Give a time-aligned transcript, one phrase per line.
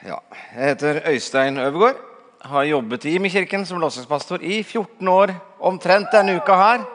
[0.00, 0.16] Ja,
[0.56, 1.96] jeg heter Øystein Øvergaard.
[2.40, 6.86] Har jobbet i Imekirken som låsingspastor i 14 år, omtrent denne uka her.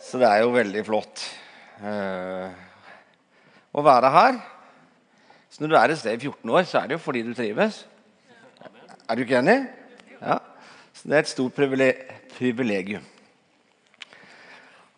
[0.00, 1.24] Så det er jo veldig flott
[1.82, 2.46] uh,
[3.74, 4.38] å være her.
[5.50, 7.34] Så når du er et sted i 14 år, så er det jo fordi du
[7.34, 7.82] trives.
[9.08, 9.58] Er du ikke enig?
[10.22, 10.38] Ja.
[10.94, 11.58] Så det er et stort
[12.38, 13.02] privilegium.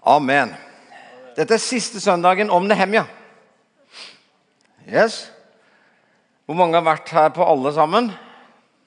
[0.04, 0.52] Amen.
[1.32, 3.08] Dette er siste søndagen om Nehemja.
[4.84, 5.30] Yes.
[6.50, 8.08] Hvor mange har vært her på alle sammen?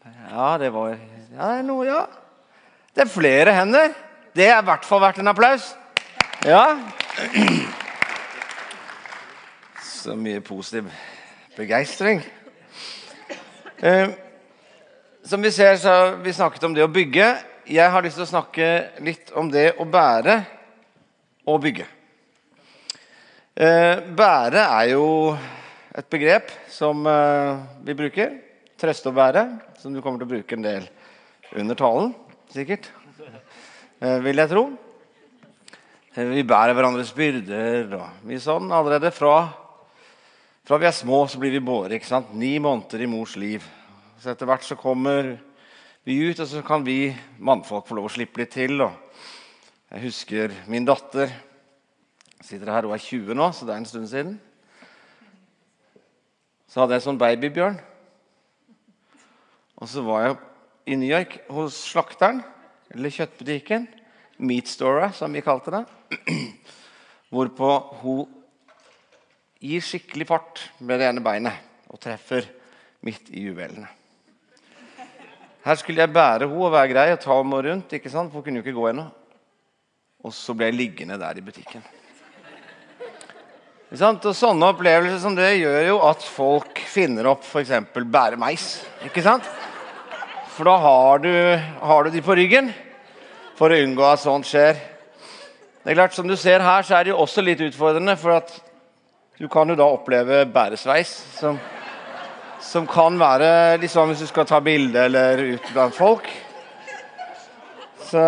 [0.03, 0.97] Ja, det var
[1.31, 2.01] Ja, noe, ja.
[2.91, 3.93] Det er flere hender.
[4.35, 5.69] Det er i hvert fall verdt en applaus.
[6.43, 6.65] Ja.
[9.79, 10.91] Så mye positiv
[11.55, 12.19] begeistring.
[13.79, 14.11] Eh,
[15.23, 17.31] som vi ser, så har vi snakket om det å bygge.
[17.71, 18.71] Jeg har lyst til å snakke
[19.07, 20.41] litt om det å bære
[21.47, 21.87] og bygge.
[23.55, 25.07] Eh, bære er jo
[25.93, 28.39] et begrep som eh, vi bruker.
[28.81, 29.43] Trøste og bære,
[29.79, 30.87] som du kommer til å bruke en del
[31.59, 32.15] under talen,
[32.51, 32.89] sikkert.
[34.01, 34.63] Eh, vil jeg tro.
[36.15, 38.73] Eh, vi bærer hverandres byrder og mye sånn.
[38.73, 39.37] Allerede fra,
[40.65, 41.95] fra vi er små, så blir vi båret.
[41.95, 42.33] ikke sant?
[42.33, 43.63] Ni måneder i mors liv.
[44.19, 45.35] Så etter hvert så kommer
[46.03, 48.81] vi ut, og så kan vi mannfolk få lov å slippe litt til.
[48.81, 48.97] Og
[49.93, 51.31] jeg husker min datter
[52.43, 54.33] sitter her, hun er 20 nå, så det er en stund siden.
[56.73, 57.75] Så hadde jeg sånn babybjørn.
[59.77, 60.37] Og så var jeg
[60.89, 62.39] i New York hos slakteren,
[62.89, 63.85] eller kjøttbutikken.
[64.41, 65.83] Meat Store, som vi kalte det.
[67.33, 67.69] Hvorpå
[68.01, 68.25] hun
[69.61, 71.61] gir skikkelig fart med det ene beinet
[71.93, 72.49] og treffer
[73.05, 73.85] midt i juvelene.
[75.63, 78.33] Her skulle jeg bære henne og være grei og ta henne rundt, ikke sant?
[78.33, 79.05] for hun kunne jo ikke gå ennå.
[80.25, 81.85] Og så ble jeg liggende der i butikken.
[83.93, 83.99] Og
[84.33, 87.69] Sånne opplevelser som det gjør jo at folk finner opp f.eks.
[87.93, 88.63] bæremeis.
[89.05, 89.45] Ikke sant?
[90.55, 91.29] For da har du,
[91.77, 92.71] har du de på ryggen
[93.53, 94.79] for å unngå at sånt skjer.
[95.83, 98.15] Det er klart, Som du ser her, så er det jo også litt utfordrende.
[98.17, 98.49] For at
[99.37, 101.59] du kan jo da oppleve bæresveis, som,
[102.65, 106.31] som kan være sånn hvis du skal ta bilde eller ut blant folk.
[108.09, 108.25] Så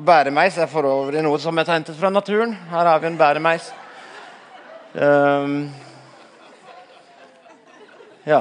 [0.00, 2.56] Bæremeis er for øvrig noe som er hentet fra naturen.
[2.72, 3.68] Her har vi en bæremeis.
[4.90, 5.70] Um,
[8.26, 8.40] ja.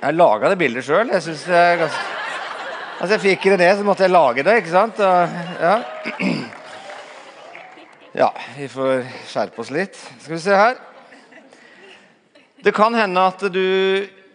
[0.00, 1.10] Jeg laga det bildet sjøl.
[1.12, 1.34] Altså,
[3.12, 5.00] jeg fikk det ned, så måtte jeg lage det, ikke sant?
[5.04, 5.74] Og, ja.
[8.22, 9.98] ja, vi får skjerpe oss litt.
[10.22, 10.80] Skal vi se her.
[12.64, 13.66] Det kan hende at du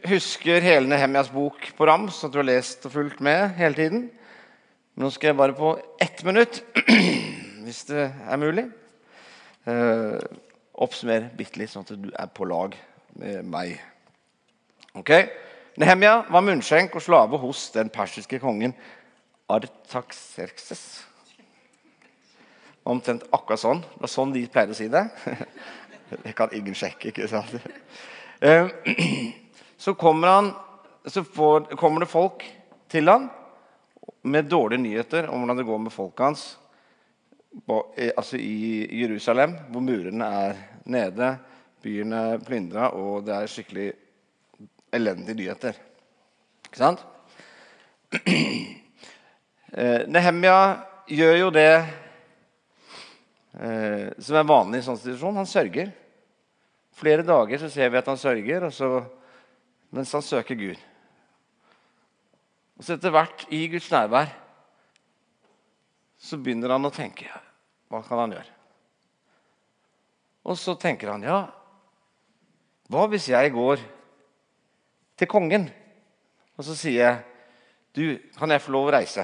[0.06, 4.06] husker hele Nehemjas bok på rams, at du har lest og fulgt med hele tiden.
[5.02, 6.62] Nå skal jeg bare på ett minutt,
[7.66, 8.70] hvis det er mulig.
[9.66, 10.22] Uh,
[10.82, 12.76] oppsummere bitte litt, sånn at du er på lag
[13.20, 13.78] med meg.
[14.98, 15.12] Ok?
[15.80, 18.74] Nehemia var munnskjenk og slave hos den persiske kongen
[19.52, 20.84] Artaxerxes.
[22.88, 23.84] Omtrent akkurat sånn.
[23.84, 25.06] Det var sånn de pleier å si det.
[26.26, 27.54] Det kan ingen sjekke, ikke sant?
[28.44, 28.68] Eh,
[29.84, 30.50] så kommer, han,
[31.08, 32.44] så får, kommer det folk
[32.92, 33.30] til han
[34.28, 36.44] med dårlige nyheter om hvordan det går med folket hans
[38.18, 41.34] altså i Jerusalem, hvor murene er nede,
[41.82, 43.88] byen er plyndra, og det er skikkelig
[44.94, 45.82] elendige nyheter.
[46.70, 47.06] Ikke sant?
[49.72, 51.70] Eh, Nehemia gjør jo det
[53.56, 55.38] eh, som er vanlig i sånn situasjon.
[55.40, 55.94] Han sørger.
[57.00, 58.90] Flere dager så ser vi at han sørger så,
[59.96, 60.84] mens han søker Gud.
[62.76, 64.36] Og så etter hvert, i Guds nærvær,
[66.20, 67.32] så begynner han å tenke
[67.88, 68.61] hva kan han gjøre?
[70.48, 71.42] Og så tenker han ja,
[72.92, 73.84] hva hvis jeg går
[75.20, 75.70] til kongen
[76.58, 77.22] og så sier jeg,
[77.96, 78.04] du,
[78.38, 79.24] kan jeg få lov å reise?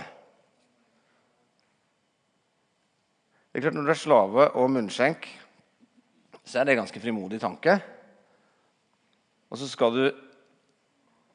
[3.51, 5.27] Det er klart Når du er slave og munnskjenk,
[6.41, 7.75] så er det en ganske frimodig tanke.
[9.51, 10.03] Og så skal du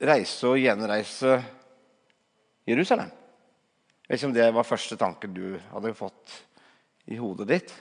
[0.03, 1.39] reise og gjenreise
[2.69, 3.11] Jerusalem.
[4.03, 6.35] Jeg vet ikke om det var første tanke du hadde fått
[7.13, 7.75] i hodet ditt.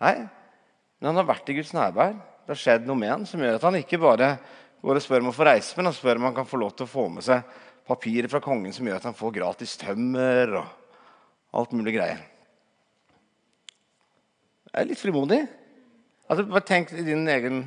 [0.00, 0.14] Nei,
[1.00, 2.12] men han har vært i Guds nærvær.
[2.44, 4.34] Det har skjedd noe med han som gjør at han ikke bare
[4.84, 6.74] går og spør om å få reise, men han spør om han kan få lov
[6.76, 7.56] til å få med seg
[7.88, 12.20] papirer fra kongen som gjør at han får gratis tømmer og alt mulig greier.
[14.70, 15.40] Det er litt frimodig.
[16.30, 17.64] Altså, bare tenk i din egen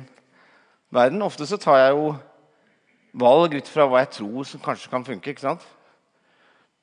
[0.94, 1.26] verden.
[1.26, 2.14] Ofte så tar jeg jo
[3.20, 5.34] valg ut fra hva jeg tror som kanskje kan funke.
[5.34, 5.66] ikke sant?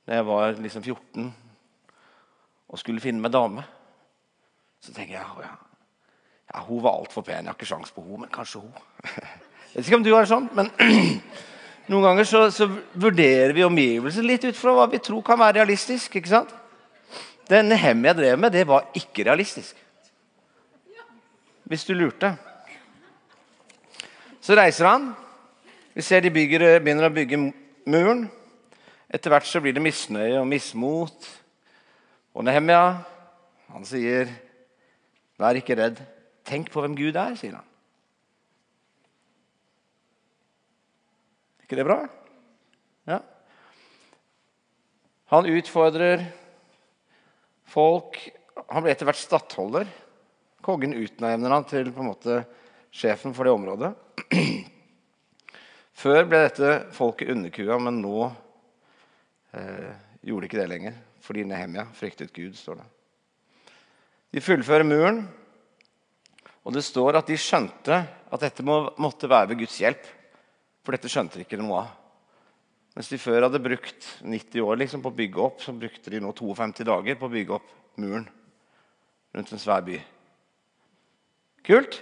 [0.05, 1.31] Da jeg var liksom 14
[2.71, 3.65] og skulle finne meg dame,
[4.79, 5.55] så tenker jeg ja,
[6.53, 7.45] ja hun var altfor pen.
[7.45, 8.73] Jeg har ikke sjans på hun, men kanskje hun.
[9.71, 10.71] Jeg vet ikke om du har det sånn, men
[11.91, 15.61] noen ganger så, så vurderer vi omgivelser litt ut fra hva vi tror kan være
[15.61, 16.17] realistisk.
[16.19, 16.51] ikke sant?
[17.47, 19.79] Det Nehemia drev med, det var ikke realistisk.
[21.71, 22.33] Hvis du lurte.
[24.43, 25.11] Så reiser han.
[25.95, 27.39] Vi ser de bygger, begynner å bygge
[27.87, 28.25] muren.
[29.11, 31.27] Etter hvert så blir det misnøye og mismot.
[32.35, 33.03] Og Nehemia,
[33.71, 34.27] han sier,
[35.39, 35.97] 'Vær ikke redd.
[36.47, 37.67] Tenk på hvem Gud er', sier han.
[41.59, 41.99] Er ikke det bra?
[43.07, 43.19] Ja.
[45.31, 46.25] Han utfordrer
[47.71, 48.17] folk.
[48.67, 49.87] Han blir etter hvert stattholder.
[50.61, 52.41] Kongen utnevner han til på en måte
[52.91, 53.93] sjefen for det området.
[56.01, 58.25] Før ble dette folket underkua, men nå
[59.55, 59.91] eh,
[60.25, 60.97] gjorde de ikke det lenger.
[61.21, 62.87] Fordi Nehemia fryktet Gud, står det.
[64.31, 65.25] De fullfører muren,
[66.61, 70.03] og det står at de skjønte at dette må, måtte være ved Guds hjelp.
[70.85, 71.89] For dette skjønte de ikke noe av.
[72.95, 76.19] Mens de før hadde brukt 90 år liksom, på å bygge opp, så brukte de
[76.21, 78.27] nå 52 dager på å bygge opp muren
[79.31, 79.99] rundt en svær by.
[81.65, 82.01] Kult?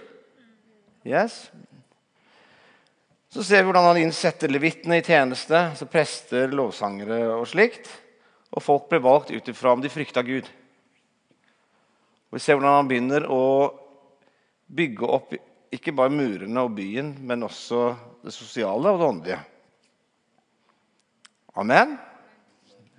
[1.06, 1.44] Yes.
[3.30, 7.86] Så ser vi hvordan han innsetter levitene i tjeneste, altså prester, lovsangere og slikt.
[8.50, 10.48] Og folk ble valgt ut ifra om de frykta Gud.
[12.30, 13.44] Og Vi ser hvordan han begynner å
[14.70, 15.34] bygge opp
[15.70, 17.92] ikke bare murene og byen, men også
[18.24, 19.40] det sosiale og det åndelige.
[21.60, 21.96] Amen?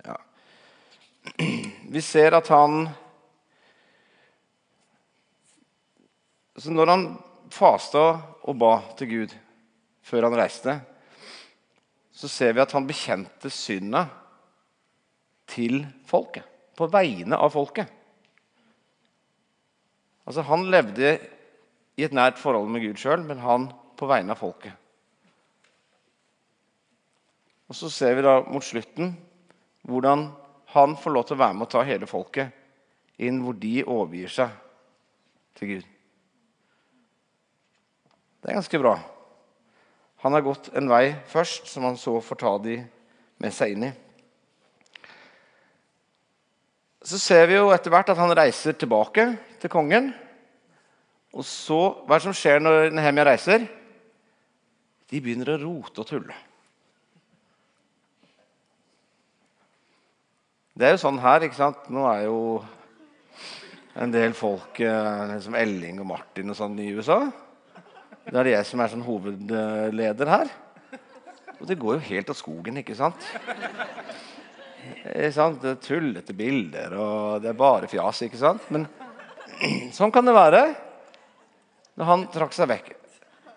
[0.04, 0.16] Ja.
[1.92, 2.90] Vi ser at han
[6.62, 7.04] Så når han
[7.50, 8.02] fasta
[8.44, 9.32] og ba til Gud
[10.04, 10.74] før han reiste,
[12.12, 14.04] så ser vi at han bekjente synda
[15.48, 16.44] til folket.
[16.76, 17.88] På vegne av folket.
[20.28, 21.16] Altså Han levde
[21.96, 23.68] i et nært forhold med Gud sjøl, men han
[23.98, 24.72] på vegne av folket.
[27.68, 29.14] Og Så ser vi da mot slutten
[29.88, 30.26] hvordan
[30.74, 32.52] han får lov til å være med og ta hele folket
[33.22, 34.52] inn hvor de overgir seg
[35.58, 35.88] til Gud.
[38.42, 38.96] Det er ganske bra.
[40.22, 42.76] Han har gått en vei først som han så får ta de
[43.42, 43.92] med seg inn i.
[47.02, 49.24] Så ser vi jo etter hvert at han reiser tilbake
[49.62, 50.12] til kongen.
[51.32, 53.66] Og så, Hva er det som skjer når Nehemia reiser?
[55.08, 56.36] De begynner å rote og tulle.
[60.72, 61.44] Det er jo sånn her.
[61.44, 61.88] ikke sant?
[61.92, 62.38] Nå er jo
[64.00, 67.26] en del folk, eh, som Elling og Martin og sånn i USA
[68.22, 70.50] det er det jeg som er sånn hovedleder her.
[71.58, 73.26] Og det går jo helt av skogen, ikke sant?
[75.02, 75.58] Ikke sant?
[75.62, 78.22] Det er tullete bilder, og det er bare fjas.
[78.26, 78.66] ikke sant?
[78.74, 78.86] Men
[79.96, 80.62] sånn kan det være
[81.98, 82.92] når han trakk seg vekk.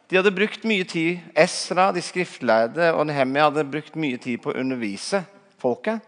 [0.09, 4.51] De hadde brukt mye tid, Esra, de skriftleide og Nehemia hadde brukt mye tid på
[4.51, 5.23] å undervise
[5.61, 6.03] folket.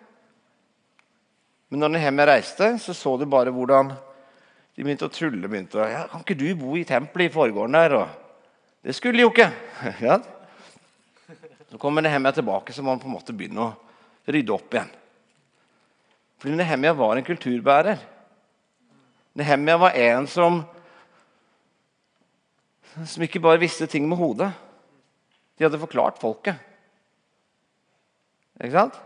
[1.67, 3.89] Men når Nehemia reiste, så så du bare hvordan
[4.77, 5.47] de begynte å tulle.
[5.47, 8.07] begynte å, ja, 'Kan ikke du bo i tempelet i forgården der?' og
[8.83, 9.51] det skulle de jo ikke.
[10.07, 10.19] Ja.
[11.69, 13.75] Så kommer Nehemia tilbake, så må han på en måte begynne å
[14.31, 14.91] rydde opp igjen.
[16.39, 17.97] Fordi Nehemia var en kulturbærer.
[19.35, 20.61] Nehemia var en som,
[23.05, 24.49] som ikke bare visste ting med hodet.
[25.57, 26.57] De hadde forklart folket.
[28.57, 28.97] Ikke sant?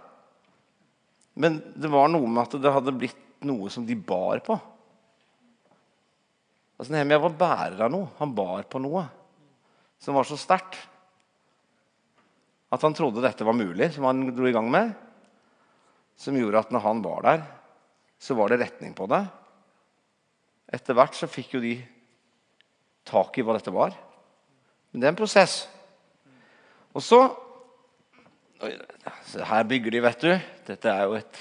[1.36, 4.55] Men det var noe med at det hadde blitt noe som de bar på.
[6.79, 8.12] Altså Nehemia var bærer av noe.
[8.19, 9.05] Han bar på noe
[10.01, 10.79] som var så sterkt
[12.71, 14.93] at han trodde dette var mulig, som han dro i gang med.
[16.17, 17.41] Som gjorde at når han var der,
[18.21, 19.21] så var det retning på det.
[20.71, 21.75] Etter hvert så fikk jo de
[23.08, 23.96] tak i hva dette var.
[24.91, 25.63] Men det er en prosess.
[26.93, 27.22] Og så
[28.62, 30.31] Her bygger de, vet du.
[30.67, 31.38] Dette er jo et,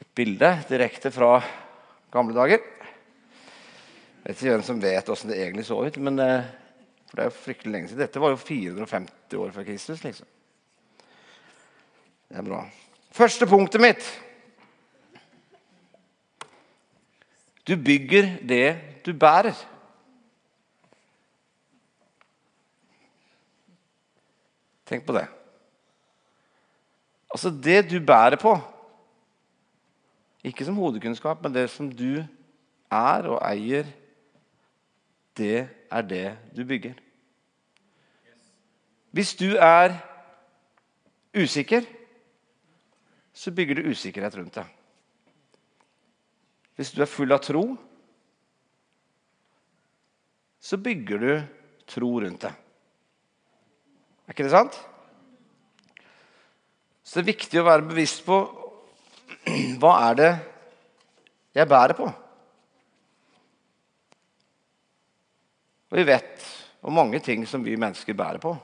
[0.00, 1.36] et bilde direkte fra
[2.10, 2.58] gamle dager.
[4.24, 5.98] Jeg vet ikke hvem som vet åssen det egentlig så ut.
[6.02, 6.18] men...
[6.18, 6.52] Eh,
[7.14, 8.00] for det er jo fryktelig lenge siden.
[8.02, 10.00] Dette var jo 450 år før Kristus.
[10.02, 10.26] liksom.
[12.28, 12.64] Det er bra.
[13.14, 14.08] Første punktet mitt
[17.66, 18.66] Du bygger det
[19.06, 19.54] du bærer.
[24.84, 25.24] Tenk på det.
[27.34, 28.54] Altså det du bærer på
[30.44, 32.20] Ikke som hodekunnskap, men det som du
[32.92, 33.86] er og eier,
[35.36, 36.98] det er det du bygger.
[39.10, 39.96] Hvis du er
[41.32, 41.86] usikker,
[43.32, 44.68] så bygger du usikkerhet rundt deg.
[46.76, 47.64] Hvis du er full av tro,
[50.60, 51.32] så bygger du
[51.88, 52.63] tro rundt deg.
[54.24, 54.76] Er ikke det sant?
[57.04, 58.40] Så det er viktig å være bevisst på
[59.80, 60.30] hva er det
[61.54, 62.06] jeg bærer på.
[65.92, 66.46] Og vi vet
[66.84, 68.54] om mange ting som vi mennesker bærer på.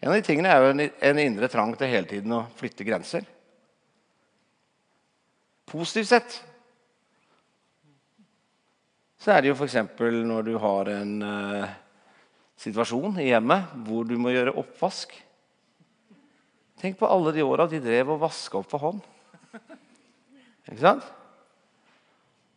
[0.00, 3.22] En av de tingene er jo en, indre trang til hele tiden å flytte grenser.
[5.70, 6.34] Positivt sett
[9.24, 9.78] så er det jo f.eks.
[10.28, 11.70] når du har en uh,
[12.64, 15.12] situasjon i hjemmet hvor du må gjøre oppvask.
[16.80, 19.04] Tenk på alle de åra de drev og vaska opp for hånd.
[20.64, 21.06] Ikke sant?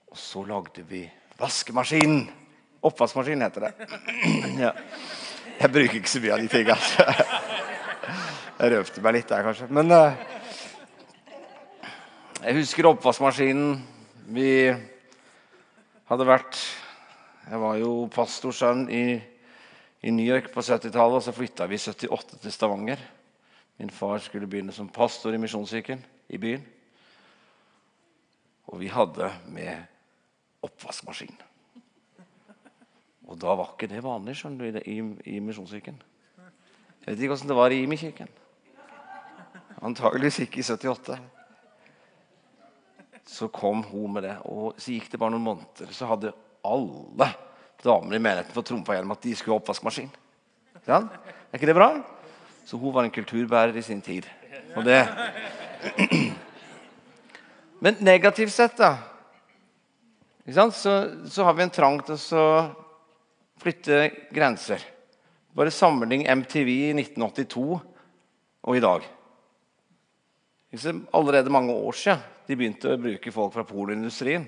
[0.08, 1.04] Og så lagde vi
[1.40, 2.26] vaskemaskinen.
[2.88, 3.88] Oppvaskmaskin heter det.
[4.66, 4.74] ja.
[5.58, 6.76] Jeg bruker ikke så mye av de tinga.
[8.58, 9.68] Jeg røpte meg litt der, kanskje.
[9.74, 10.14] Men uh,
[12.44, 13.80] jeg husker oppvaskmaskinen.
[14.34, 14.52] Vi
[16.08, 16.60] hadde vært
[17.48, 19.04] Jeg var jo pastorsønn i,
[20.01, 23.01] i New York på 70-tallet, og så flytta vi i 78 til Stavanger.
[23.77, 26.66] Min far skulle begynne som pastor i Misjonskirken i byen.
[28.68, 29.86] Og vi hadde med
[30.66, 31.36] oppvaskmaskin.
[33.27, 34.98] Og da var ikke det vanlig skjønner du, i,
[35.36, 35.98] i Misjonskirken.
[37.06, 38.30] Jeg vet ikke åssen det var i Imi-kirken.
[39.86, 41.18] Antageligvis ikke i 78.
[43.27, 45.92] Så kom hun med det, og så gikk det bare noen måneder.
[45.94, 46.34] Så hadde
[46.66, 47.30] alle
[47.88, 50.10] damer i menigheten fått trumfa gjennom at de skulle ha oppvaskmaskin.
[50.88, 51.01] Ja?
[51.51, 51.89] Er ikke det bra?
[52.67, 54.27] Så hun var en kulturbærer i sin tid.
[54.75, 55.01] Og det
[57.79, 58.96] Men negativt sett, da,
[60.74, 60.94] så,
[61.29, 62.48] så har vi en trang til å
[63.62, 64.00] flytte
[64.34, 64.82] grenser.
[65.53, 69.06] Bare sammenlign MTV i 1982 og i dag.
[71.13, 74.48] Allerede mange år siden de begynte å bruke folk fra pornoindustrien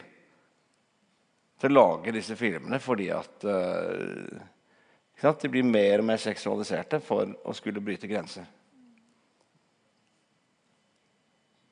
[1.59, 7.27] til å lage disse filmene fordi at uh, de blir mer og mer seksualiserte for
[7.43, 8.47] å skulle bryte grenser.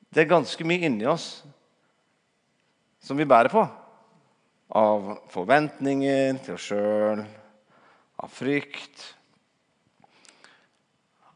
[0.08, 1.28] Det er ganske mye inni oss
[3.04, 3.64] som vi bærer på.
[4.76, 7.22] Av forventninger til oss sjøl,
[8.20, 9.04] av frykt,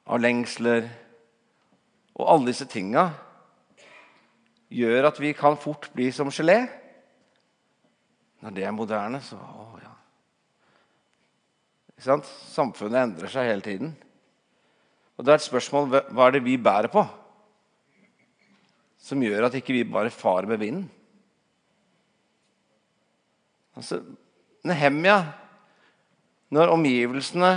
[0.04, 0.88] av lengsler.
[2.18, 3.06] Og alle disse tinga
[4.72, 6.66] gjør at vi kan fort bli som gelé.
[8.42, 9.90] Når det er moderne, så å, ja.
[12.02, 13.92] Samfunnet endrer seg hele tiden.
[15.14, 17.04] Og det er et spørsmål hva er det vi bærer på,
[19.02, 20.88] som gjør at ikke vi bare farer med vinden.
[23.78, 24.00] Altså,
[24.66, 25.16] Nehemja,
[26.52, 27.52] når omgivelsene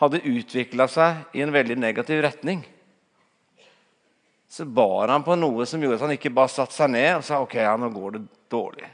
[0.00, 2.62] hadde utvikla seg i en veldig negativ retning,
[4.48, 7.24] så bar han på noe som gjorde at han ikke bare satte seg ned og
[7.26, 8.86] sa ok, ja, nå går det dårlig.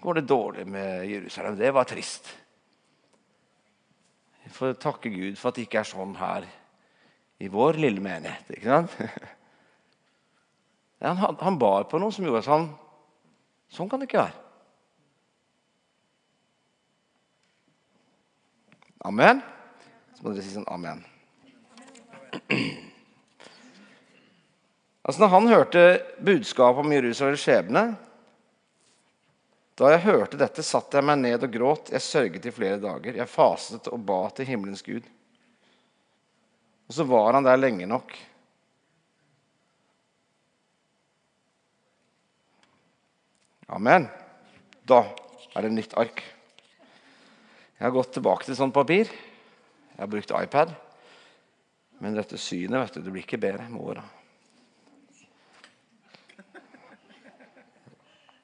[0.00, 1.56] Går det dårlig med Jerusalem?
[1.58, 2.28] Det var trist.
[4.44, 6.46] Vi får takke Gud for at det ikke er sånn her
[7.38, 8.50] i vår lille menighet.
[8.50, 8.94] ikke sant?
[10.98, 12.64] Han, han bar på noe som gjorde han
[13.70, 14.34] Sånn kan det ikke være.
[19.06, 19.42] Amen.
[20.16, 21.04] Så må dere si sånn amen.
[25.08, 25.82] Altså når han hørte
[26.20, 27.82] budskapet om Jerusalems skjebne
[29.78, 31.92] Da jeg hørte dette, satte jeg meg ned og gråt.
[31.94, 33.20] Jeg sørget i flere dager.
[33.20, 35.06] Jeg fastet og ba til himmelens Gud.
[36.88, 38.16] Og så var han der lenge nok.
[43.70, 44.08] Amen.
[44.88, 45.04] Da
[45.54, 46.24] er det nytt ark.
[47.78, 49.06] Jeg har gått tilbake til sånt papir.
[49.94, 50.74] Jeg har brukt iPad.
[52.02, 54.02] Men dette synet vet du, det blir ikke bedre med åra.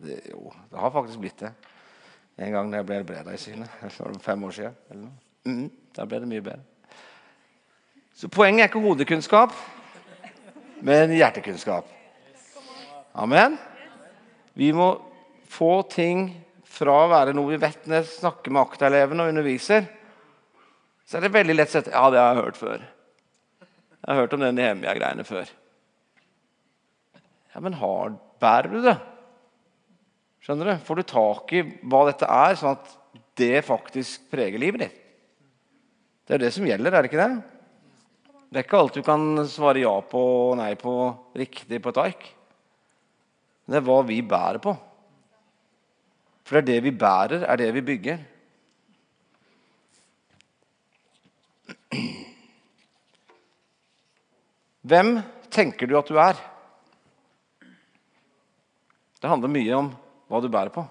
[0.05, 1.53] Det, jo, det har faktisk blitt det.
[2.45, 3.81] En gang da jeg ble helbreda i synet.
[3.99, 4.77] Var fem år siden.
[4.91, 5.17] Eller noe.
[5.45, 6.63] Mm, da ble det mye bedre.
[8.15, 9.55] Så poenget er ikke hodekunnskap,
[10.87, 11.89] men hjertekunnskap.
[13.19, 13.57] Amen.
[14.55, 14.93] Vi må
[15.51, 16.29] få ting
[16.75, 19.87] fra å være noe vi vet når jeg snakker med aktaelevene og underviser,
[21.05, 22.87] så er det veldig lett å si ja, det har jeg hørt før.
[24.05, 25.51] Jeg har hørt om den Nehemia-greiene før.
[27.55, 28.97] Ja, Men har, bærer du det?
[30.45, 30.75] Skjønner du?
[30.85, 32.91] Får du tak i hva dette er, sånn at
[33.41, 34.99] det faktisk preger livet ditt?
[36.29, 37.33] Det er det som gjelder, er det ikke det?
[38.53, 40.21] Det er ikke alt du kan svare ja på
[40.51, 40.93] og nei på
[41.37, 42.29] riktig på et ark.
[43.65, 44.77] Det er hva vi bærer på.
[46.45, 48.21] For det er det vi bærer, er det vi bygger.
[54.85, 55.17] Hvem
[55.49, 56.37] tenker du at du er?
[59.25, 59.95] Det handler mye om
[60.35, 60.83] hva du bærer på.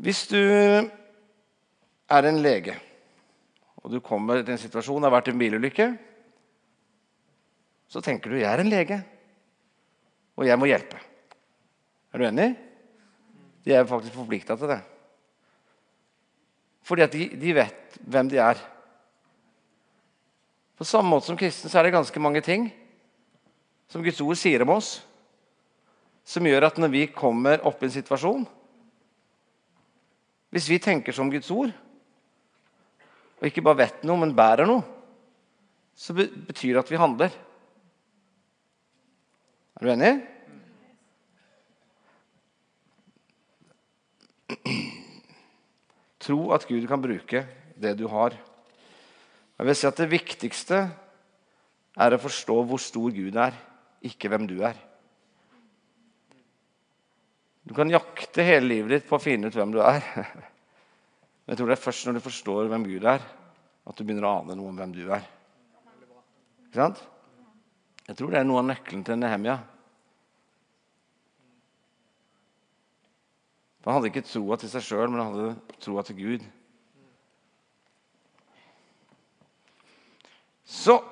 [0.00, 2.78] Hvis du er en lege,
[3.82, 5.90] og du kommer til en situasjon, har vært en bilulykke,
[7.90, 9.00] så tenker du jeg er en lege,
[10.38, 11.00] og jeg må hjelpe.
[12.14, 12.48] Er du enig?
[13.66, 14.80] De er faktisk forplikta til det.
[16.86, 18.60] Fordi at de, de, vet hvem de er.
[20.80, 22.70] På samme måte som kristne så er det ganske mange ting
[23.92, 25.02] som Guds ord sier om oss,
[26.24, 28.46] som gjør at når vi kommer opp i en situasjon
[30.50, 31.68] Hvis vi tenker som Guds ord,
[33.38, 34.80] og ikke bare vet noe, men bærer noe,
[35.94, 37.36] så betyr det at vi handler.
[39.76, 40.14] Er du enig?
[46.24, 47.44] Tro at Gud kan bruke
[47.76, 48.34] det du har.
[49.60, 50.76] Jeg vil si at Det viktigste
[52.00, 53.52] er å forstå hvor stor Gud er,
[54.08, 54.78] ikke hvem du er.
[57.68, 60.00] Du kan jakte hele livet ditt på å finne ut hvem du er.
[61.44, 63.20] Men jeg tror det er først når du forstår hvem Gud er,
[63.84, 65.26] at du begynner å ane noe om hvem du er.
[66.70, 67.02] Ikke sant?
[68.06, 69.58] Jeg tror det er noe av nøkkelen til Nehemia.
[73.84, 76.48] Han hadde ikke troa til seg sjøl, men han hadde troa til Gud.
[80.70, 81.02] Så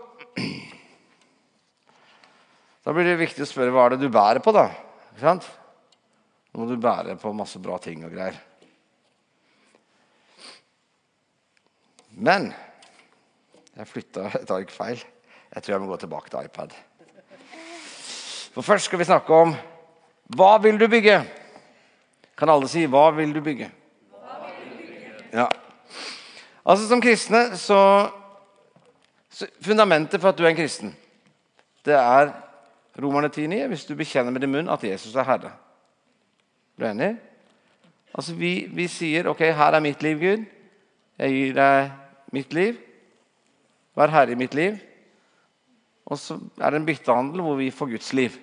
[2.84, 4.52] Da blir det viktig å spørre hva er det du bærer på.
[4.54, 4.70] da?
[5.10, 5.48] Ikke sant?
[6.54, 8.38] Nå må du bære på masse bra ting og greier.
[12.16, 12.48] Men
[13.76, 15.02] jeg flytta et ark feil.
[15.52, 16.72] Jeg tror jeg må gå tilbake til iPad.
[18.54, 19.52] For Først skal vi snakke om
[20.38, 21.20] hva vil du bygge?
[22.38, 23.70] Kan alle si 'hva vil du bygge'?
[25.32, 25.48] Ja.
[26.64, 28.10] Altså Som kristne så
[29.60, 30.96] Fundamentet for at du er en kristen,
[31.84, 32.32] det er
[32.98, 35.52] Romerne 10,9 hvis du bekjenner med din munn at Jesus er Herre.
[36.78, 37.16] Er du enig?
[38.14, 40.44] Altså vi, vi sier 'OK, her er mitt liv, Gud.
[41.18, 41.90] Jeg gir deg
[42.32, 42.76] mitt liv.
[43.98, 44.78] Vær herre i mitt liv.
[46.06, 48.36] Og så er det en byttehandel hvor vi får Guds liv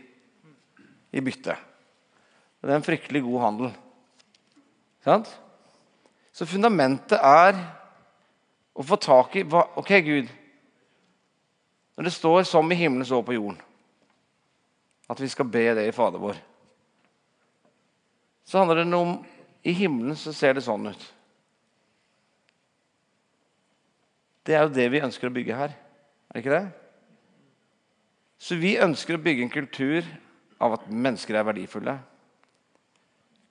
[1.16, 1.56] i bytte.
[2.62, 3.72] Det er en fryktelig god handel.
[5.06, 5.30] Sant?
[6.34, 7.56] Så fundamentet er
[8.76, 10.32] å få tak i hva, Ok, Gud.
[11.96, 13.62] Når det står 'som i himmelen, så på jorden',
[15.10, 16.36] at vi skal be det i Fader vår,
[18.46, 19.26] så handler det om
[19.64, 21.14] I himmelen så ser det sånn ut.
[24.46, 25.70] Det er jo det vi ønsker å bygge her.
[26.30, 26.72] Er det ikke det?
[28.38, 30.06] Så vi ønsker å bygge en kultur
[30.62, 31.96] av at mennesker er verdifulle.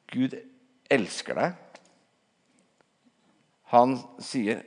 [0.07, 0.37] Gud
[0.91, 1.57] elsker deg.
[3.75, 4.63] Han sier,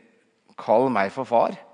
[0.57, 1.66] 'Kall meg for far'.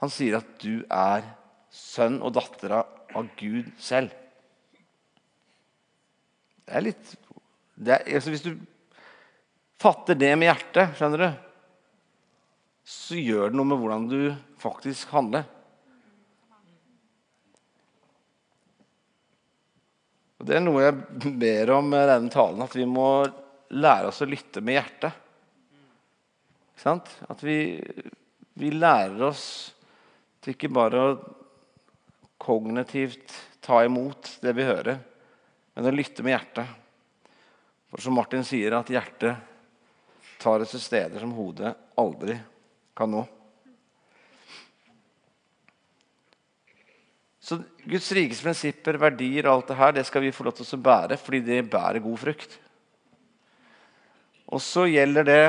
[0.00, 1.26] Han sier at du er
[1.70, 4.14] sønn og datter av Gud selv.
[6.64, 7.16] Det er litt
[7.80, 8.52] det er, altså Hvis du
[9.80, 11.30] fatter det med hjertet, skjønner du
[12.90, 14.20] så gjør det noe med hvordan du
[14.58, 15.44] faktisk handler.
[20.40, 23.10] Og Det er noe jeg ber om med denne talen, at vi må
[23.76, 25.26] lære oss å lytte med hjertet.
[26.80, 27.76] At vi,
[28.58, 29.44] vi lærer oss
[30.40, 31.16] til ikke bare å
[32.40, 35.00] kognitivt ta imot det vi hører,
[35.76, 36.70] men å lytte med hjertet.
[37.90, 39.36] For som Martin sier, at hjertet
[40.40, 42.38] tar oss til steder som hodet aldri
[42.96, 43.26] kan nå.
[47.40, 50.68] Så Guds rikes prinsipper, verdier og alt det her, det skal vi få lov til
[50.76, 52.56] å bære fordi det bærer god frukt.
[54.50, 55.42] Og så gjelder det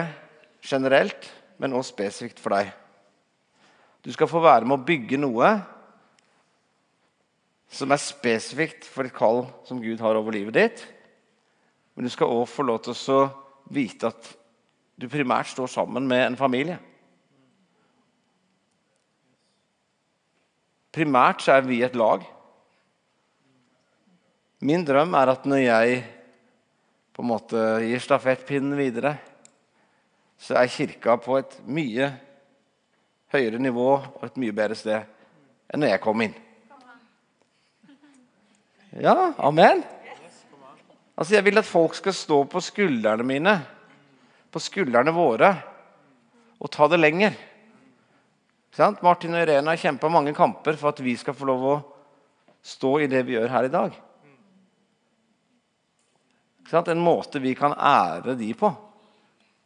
[0.66, 1.30] generelt,
[1.62, 2.72] men også spesifikt for deg.
[4.02, 5.52] Du skal få være med å bygge noe
[7.72, 10.84] som er spesifikt for et kall som Gud har over livet ditt.
[11.96, 13.22] Men du skal òg få lov til å
[13.72, 14.32] vite at
[15.00, 16.80] du primært står sammen med en familie.
[20.92, 22.26] Primært så er vi et lag.
[24.62, 26.02] Min drøm er at når jeg
[27.16, 29.16] på en måte gir stafettpinnen videre,
[30.42, 32.12] så er Kirka på et mye
[33.32, 35.08] høyere nivå og et mye bedre sted
[35.72, 36.34] enn når jeg kom inn.
[39.00, 39.86] Ja, amen.
[41.16, 43.54] Altså, Jeg vil at folk skal stå på skuldrene mine,
[44.52, 45.54] på skuldrene våre,
[46.60, 47.38] og ta det lenger.
[49.04, 51.80] Martin og Irene har kjempa mange kamper for at vi skal få lov å
[52.64, 53.96] stå i det vi gjør her i dag.
[56.72, 58.70] En måte vi kan ære de på,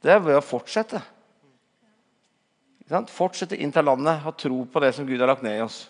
[0.02, 1.02] det er ved å fortsette.
[2.86, 5.88] Fortsette inn til landet, ha tro på det som Gud har lagt ned i oss.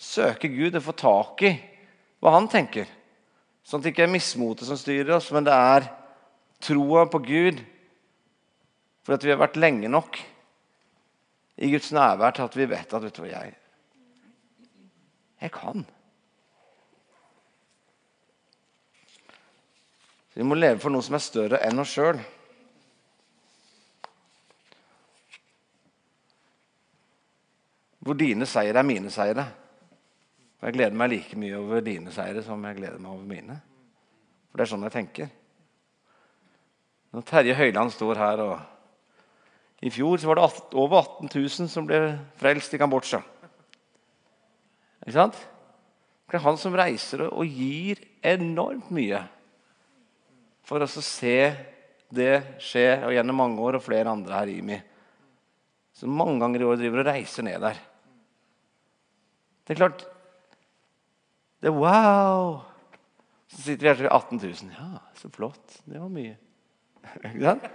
[0.00, 1.52] Søke Gud og få tak i
[2.20, 2.88] hva han tenker.
[3.64, 5.90] Sånn at det ikke er mismotet som styrer oss, men det er
[6.64, 7.60] troa på Gud
[9.04, 10.16] for at vi har vært lenge nok
[11.60, 13.54] i Guds nærvær til at vi vet at vet du hva, jeg,
[15.44, 15.84] jeg kan.
[20.32, 22.20] Vi må leve for noe som er større enn oss sjøl.
[28.10, 29.44] Hvor dine seire er mine seire.
[30.58, 33.54] Og Jeg gleder meg like mye over dine seire som jeg gleder meg over mine.
[34.50, 35.28] For det er sånn jeg tenker.
[37.14, 41.86] Når Terje Høiland står her og I fjor så var det over 18 000 som
[41.86, 42.00] ble
[42.40, 43.20] frelst i Kambodsja.
[45.04, 45.38] Ikke sant?
[46.26, 49.20] Det er han som reiser og gir enormt mye
[50.66, 51.38] for oss å se
[52.10, 54.80] det skje og gjennom mange år, og flere andre her i IMI.
[55.94, 57.78] Som mange ganger i år driver og reiser ned der.
[59.70, 60.00] Det er klart
[61.62, 62.56] Det er wow!
[63.46, 64.72] Så sitter vi her til 18 000.
[64.74, 65.76] Ja, så flott.
[65.84, 66.32] Det var mye.
[67.28, 67.68] Ikke sant?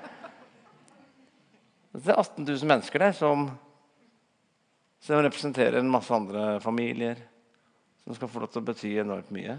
[1.96, 3.48] Det er 18 000 mennesker der som,
[5.08, 7.24] som representerer en masse andre familier.
[8.04, 9.56] Som skal få lov til å bety enormt mye.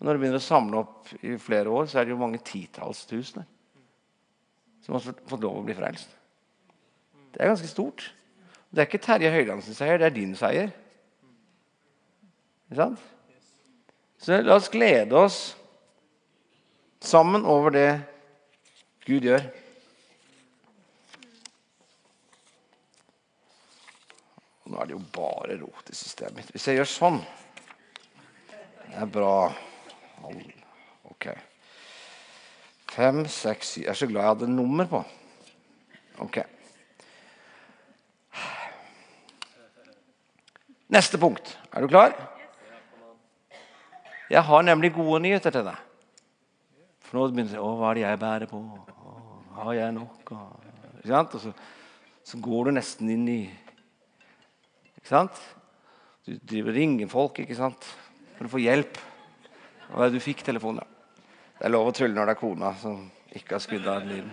[0.00, 2.42] Og når du begynner å samle opp i flere år, så er det jo mange
[2.42, 3.46] titalls tusener
[4.82, 6.18] som har fått lov å bli frelst.
[7.30, 8.10] Det er ganske stort.
[8.74, 10.79] Det er ikke Terje Høylands seier, det er din seier.
[12.70, 13.00] Ikke sant?
[14.22, 15.38] Så la oss glede oss
[17.02, 17.88] sammen over det
[19.08, 19.42] Gud gjør.
[24.70, 26.54] Nå er det jo bare rot i systemet mitt.
[26.54, 27.20] Hvis jeg gjør sånn
[28.86, 29.50] Det er bra.
[31.10, 31.30] Ok.
[32.94, 35.02] Fem, seks, syv Jeg er så glad jeg hadde nummer på.
[36.22, 36.44] Ok.
[40.90, 41.56] Neste punkt.
[41.74, 42.14] Er du klar?
[44.30, 45.78] Jeg har nemlig gode nyheter til deg.
[47.02, 48.58] For nå begynner det å, hva er det jeg bærer på?
[48.62, 49.14] Å,
[49.56, 50.30] har jeg nok?
[50.30, 51.50] Og så,
[52.22, 53.40] så, går du nesten inn i
[55.00, 55.34] Ikke sant?
[56.28, 57.82] Du driver ringer folk ikke sant?
[58.36, 58.94] for å få hjelp.
[59.90, 60.86] Og du fikk telefonen.
[61.58, 64.32] Det er lov å tulle når det er kona som ikke har skudd av lyden.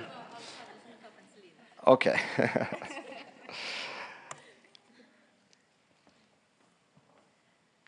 [1.91, 2.05] Ok.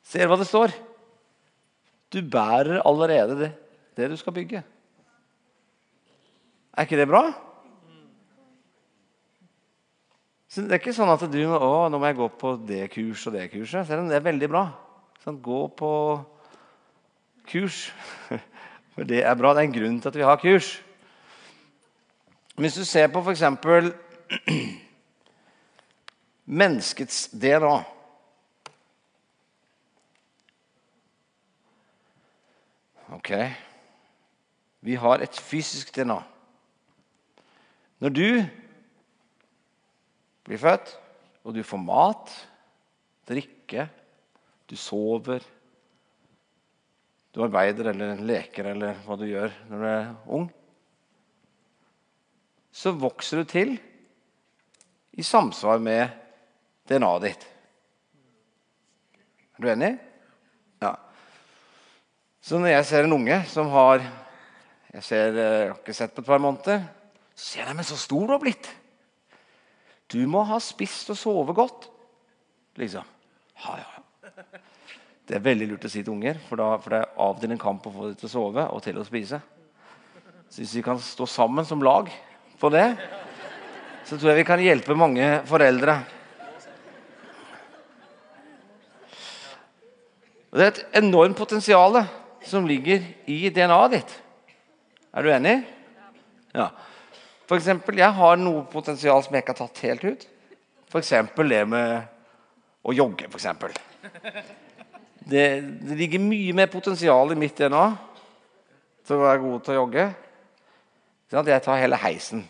[0.09, 0.88] Ser hva det står.
[2.13, 3.51] Du bærer allerede det,
[3.97, 4.63] det du skal bygge.
[6.73, 7.23] Er ikke det bra?
[10.49, 13.29] Så Det er ikke sånn at du å, nå må jeg gå på det kurset
[13.29, 13.85] og det kurset.
[13.85, 14.63] Selv om det er veldig bra.
[15.21, 15.91] Sånn, gå på
[17.51, 17.91] kurs.
[18.95, 19.53] For det er bra.
[19.53, 20.71] Det er en grunn til at vi har kurs.
[22.57, 23.45] Hvis du ser på f.eks.
[26.59, 27.77] menneskets DNA
[33.15, 33.31] Ok.
[34.85, 36.19] Vi har et fysisk DNA.
[37.99, 38.27] Når du
[40.45, 40.93] blir født,
[41.43, 42.31] og du får mat,
[43.29, 43.89] drikke,
[44.69, 45.43] du sover
[47.33, 50.47] Du arbeider eller leker eller hva du gjør når du er ung
[52.73, 53.75] Så vokser du til
[55.19, 56.09] i samsvar med
[56.89, 57.41] DNA-et ditt.
[59.57, 59.89] Er du enig?
[60.81, 60.93] Ja.
[62.41, 64.03] Så når jeg ser en unge som har
[64.89, 66.81] Jeg, ser, eh, jeg har ikke sett på et par måneder.
[67.37, 68.65] Så sier jeg men så stor du har blitt.
[70.09, 71.85] Du må ha spist og sovet godt.
[72.81, 73.05] Liksom.
[73.61, 73.99] Ja, ja.
[75.29, 77.51] Det er veldig lurt å si til unger, for, da, for det er av til
[77.53, 79.37] en kamp å få dem til å sove og til å spise.
[80.49, 82.09] Så hvis vi kan stå sammen som lag
[82.57, 82.87] på det,
[84.09, 85.99] så tror jeg vi kan hjelpe mange foreldre.
[90.49, 91.99] Og det er et enormt potensial
[92.45, 94.15] som ligger i DNA-et ditt.
[95.13, 95.55] Er du enig?
[96.53, 96.69] Ja.
[97.49, 100.27] For eksempel, jeg har noe potensial som jeg ikke har tatt helt ut.
[100.89, 101.13] F.eks.
[101.37, 102.05] det med
[102.85, 103.29] å jogge.
[103.33, 103.73] For
[105.29, 105.45] det,
[105.81, 107.85] det ligger mye mer potensial i mitt DNA
[109.05, 110.07] til å være god til å jogge.
[111.29, 112.45] Sånn at jeg tar hele heisen.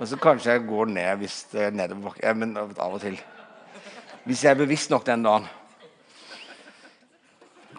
[0.00, 3.18] Og så kanskje jeg går ned hvis det er nedover ja, men av og til.
[4.24, 5.48] Hvis jeg er bevisst nok den dagen.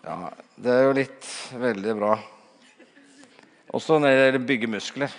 [0.02, 0.32] Ja,
[0.62, 2.12] det er jo litt veldig bra.
[3.74, 5.14] Også når det gjelder bygge muskler.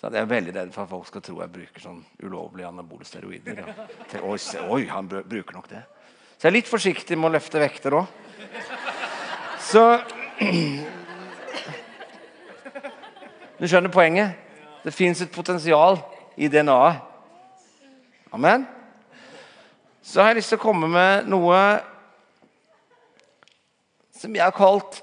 [0.00, 3.06] Så jeg er veldig redd for at folk skal tro jeg bruker sånn ulovlige anabole
[3.06, 3.60] steroider.
[3.62, 3.86] Ja.
[4.26, 5.84] Oi, oi, han bruker nok det.
[6.34, 8.06] Så jeg er litt forsiktig med å løfte vekter òg.
[9.62, 9.84] Så
[13.62, 14.34] Du skjønner poenget?
[14.82, 16.00] Det fins et potensial
[16.34, 16.98] i DNA-et.
[18.34, 18.66] Amen.
[20.02, 21.58] Så har jeg lyst til å komme med noe
[24.22, 25.00] som jeg har kalt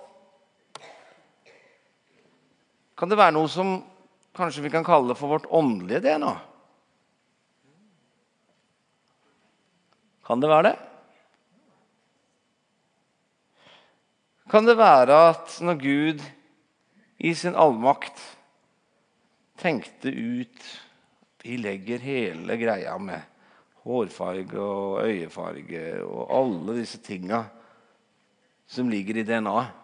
[2.99, 3.77] Kan det være noe som
[4.36, 6.34] kanskje vi kan kalle for vårt åndelige DNA?
[10.27, 10.73] Kan det være det?
[14.51, 16.25] Kan det være at når Gud
[17.23, 18.19] i sin allmakt
[19.60, 20.67] tenkte ut
[21.43, 23.23] Vi legger hele greia med
[23.88, 27.45] hårfarge og øyefarge og alle disse tinga
[28.69, 29.75] som ligger i DNA-et.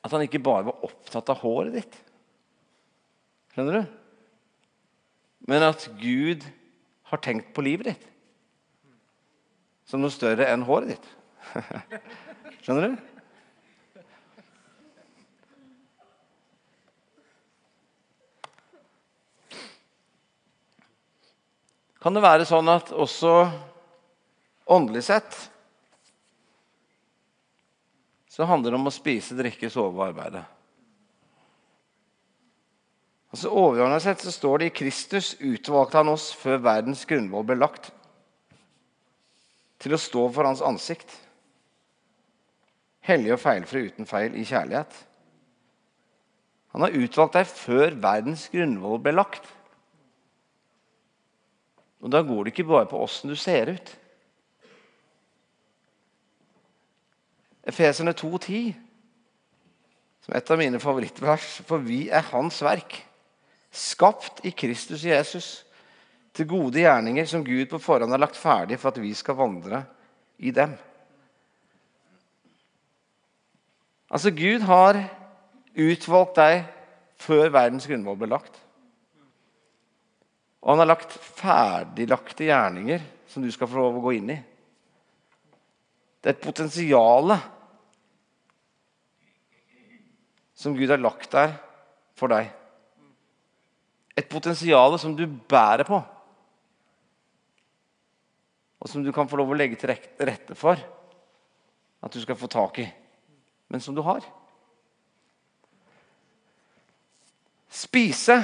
[0.00, 1.96] At han ikke bare var opptatt av håret ditt.
[3.52, 3.98] Skjønner du?
[5.50, 6.46] Men at Gud
[7.10, 8.06] har tenkt på livet ditt
[9.90, 11.06] som noe større enn håret ditt.
[12.62, 12.98] Skjønner du?
[22.00, 23.34] Kan det være sånn at også
[24.70, 25.49] åndelig sett
[28.40, 30.40] så handler det om å spise, drikke, sove og arbeide?
[33.28, 37.58] Altså Overordna sett så står det i Kristus utvalgte han oss før verdens grunnvoll ble
[37.58, 37.90] lagt,
[39.80, 41.12] til å stå for hans ansikt.
[43.04, 44.96] Hellig og feilfri uten feil i kjærlighet.
[46.72, 49.44] Han har utvalgt deg før verdens grunnvoll ble lagt.
[52.00, 53.94] Og da går det ikke bare på åssen du ser ut.
[57.66, 58.72] Efeserne 2,10,
[60.24, 62.96] som et av mine favorittvers, for vi er Hans verk,
[63.70, 65.50] skapt i Kristus Jesus,
[66.34, 69.82] til gode gjerninger som Gud på forhånd har lagt ferdig for at vi skal vandre
[70.38, 70.76] i dem.
[74.10, 74.98] Altså, Gud har
[75.74, 76.64] utvalgt deg
[77.20, 78.56] før verdens grunnvoll ble lagt.
[80.60, 84.38] Og han har lagt ferdiglagte gjerninger som du skal få lov å gå inn i.
[86.20, 87.34] Det er et potensial
[90.60, 91.54] som Gud har lagt der
[92.18, 92.50] for deg.
[94.16, 96.00] Et potensial som du bærer på.
[98.80, 100.76] Og som du kan få lov å legge til rette for
[102.00, 102.88] at du skal få tak i.
[103.72, 104.24] Men som du har.
[107.70, 108.42] Spise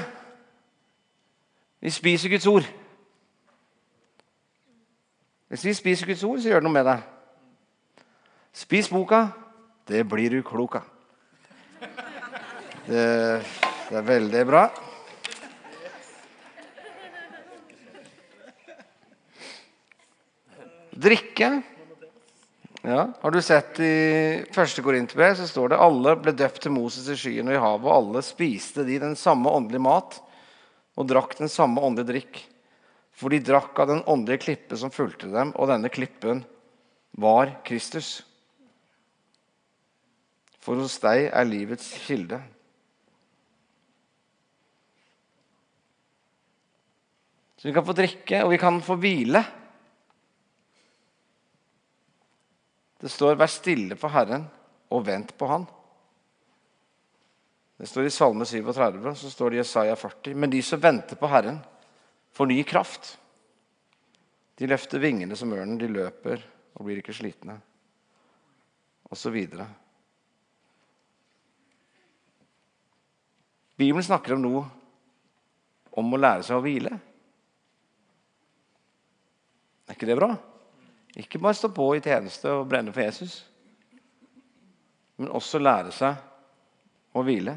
[1.80, 2.64] vi spiser Guds ord.
[5.48, 7.04] Hvis vi spiser Guds ord, så gjør det noe med deg.
[8.57, 9.29] Spis boka.
[9.85, 10.85] Det blir du klok av.
[12.87, 13.03] Det,
[13.90, 14.62] det er veldig bra.
[20.97, 21.51] Drikke.
[22.81, 23.90] Ja, har du sett i
[24.55, 27.90] første Korinterbrev så står det alle ble døpt til Moses i skyen og i havet,
[27.90, 30.16] og alle spiste de den samme åndelige mat
[30.97, 32.40] og drakk den samme åndelige drikk.
[33.12, 36.40] For de drakk av den åndelige klippe som fulgte dem, og denne klippen
[37.21, 38.23] var Kristus.
[40.66, 42.40] For hos deg er livets kilde.
[47.55, 49.44] Så vi kan få drikke, og vi kan få hvile.
[52.98, 54.50] Det står 'vær stille for Herren
[54.90, 55.70] og vent på Han'.
[57.79, 60.35] Det står i Salme 37, så står det i Jesaja 40.
[60.35, 61.61] Men de som venter på Herren,
[62.33, 63.18] får ny kraft.
[64.59, 66.42] De løfter vingene som ørnen, de løper
[66.74, 67.61] og blir ikke slitne.
[69.11, 69.86] Og så videre.
[73.76, 74.64] Bibelen snakker om noe
[75.96, 76.92] om å lære seg å hvile.
[79.86, 80.30] Er ikke det bra?
[81.16, 83.38] Ikke bare stå på i tjeneste og brenne for Jesus,
[85.16, 87.56] men også lære seg å hvile.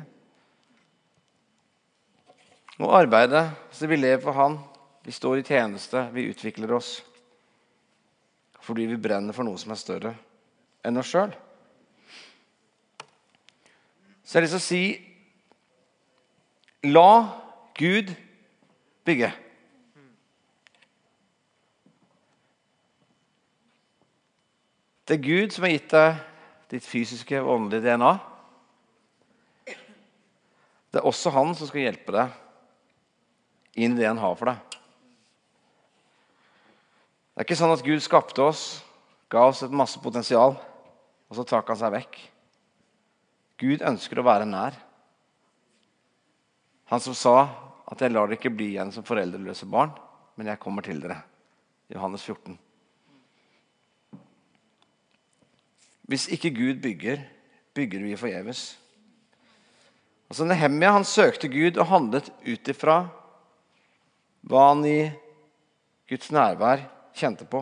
[2.79, 3.43] Og arbeidet
[3.75, 4.55] så vi lever for Han.
[5.03, 6.99] Vi står i tjeneste, vi utvikler oss.
[8.63, 10.13] Fordi vi brenner for noe som er større
[10.85, 11.33] enn oss sjøl.
[14.23, 14.83] Så jeg har lyst til å si
[16.83, 17.11] La
[17.75, 18.13] Gud
[19.03, 19.33] bygge.
[25.07, 26.19] Det er Gud som har gitt deg
[26.69, 28.11] ditt fysiske og åndelige DNA.
[30.89, 34.59] Det er også han som skal hjelpe deg inn i det han har for deg.
[37.33, 38.63] Det er ikke sånn at Gud skapte oss,
[39.31, 40.57] ga oss et masse potensial,
[41.29, 42.19] og så trakk han seg vekk.
[43.59, 44.77] Gud ønsker å være nær.
[46.89, 47.35] Han som sa
[47.85, 49.93] at 'jeg lar dere ikke bli igjen som foreldreløse barn',
[50.35, 51.21] men jeg kommer til dere.
[51.89, 52.57] Johannes 14.
[56.09, 57.19] Hvis ikke Gud bygger,
[57.73, 58.79] bygger vi forgjeves.
[60.29, 63.09] Altså Nehemia han søkte Gud og handlet ut ifra
[64.41, 65.11] hva han i
[66.09, 66.81] Guds nærvær
[67.13, 67.61] kjente på.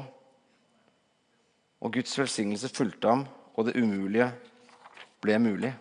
[1.82, 4.32] Og Guds velsignelse fulgte ham, og det umulige
[5.22, 5.74] ble mulig.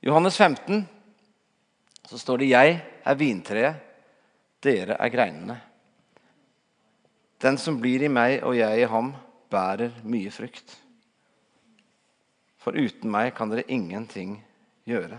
[0.00, 0.84] Johannes 15
[2.08, 3.74] så står det 'Jeg er vintreet,
[4.62, 5.60] dere er greinene'.
[7.38, 9.14] Den som blir i meg og jeg i ham,
[9.50, 10.76] bærer mye frukt.
[12.58, 14.44] For uten meg kan dere ingenting
[14.86, 15.18] gjøre.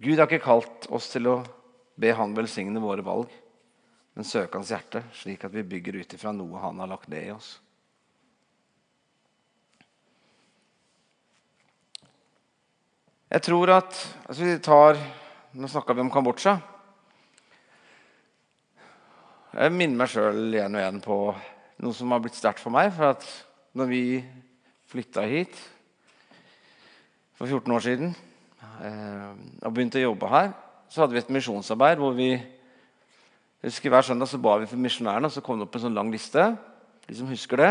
[0.00, 1.44] Gud har ikke kalt oss til å
[2.00, 3.28] be Han velsigne våre valg,
[4.14, 7.26] men søke Hans hjerte, slik at vi bygger ut ifra noe Han har lagt ned
[7.26, 7.60] i oss.
[13.30, 13.94] Jeg tror at
[14.26, 14.96] altså vi tar,
[15.54, 16.56] Nå snakka vi om Kambodsja.
[19.54, 21.18] Jeg minner meg sjøl igjen og igjen på
[21.82, 22.88] noe som har blitt sterkt for meg.
[22.94, 23.26] For at
[23.78, 24.00] når vi
[24.90, 25.54] flytta hit
[27.38, 29.28] for 14 år siden eh,
[29.62, 30.50] og begynte å jobbe her,
[30.90, 34.80] så hadde vi et misjonsarbeid hvor vi jeg husker Hver søndag så ba vi for
[34.80, 36.48] misjonærene, og så kom det opp en sånn lang liste.
[37.06, 37.70] De som husker det.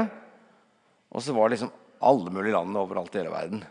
[1.12, 3.64] Og så var det liksom alle mulige land overalt i hele verden.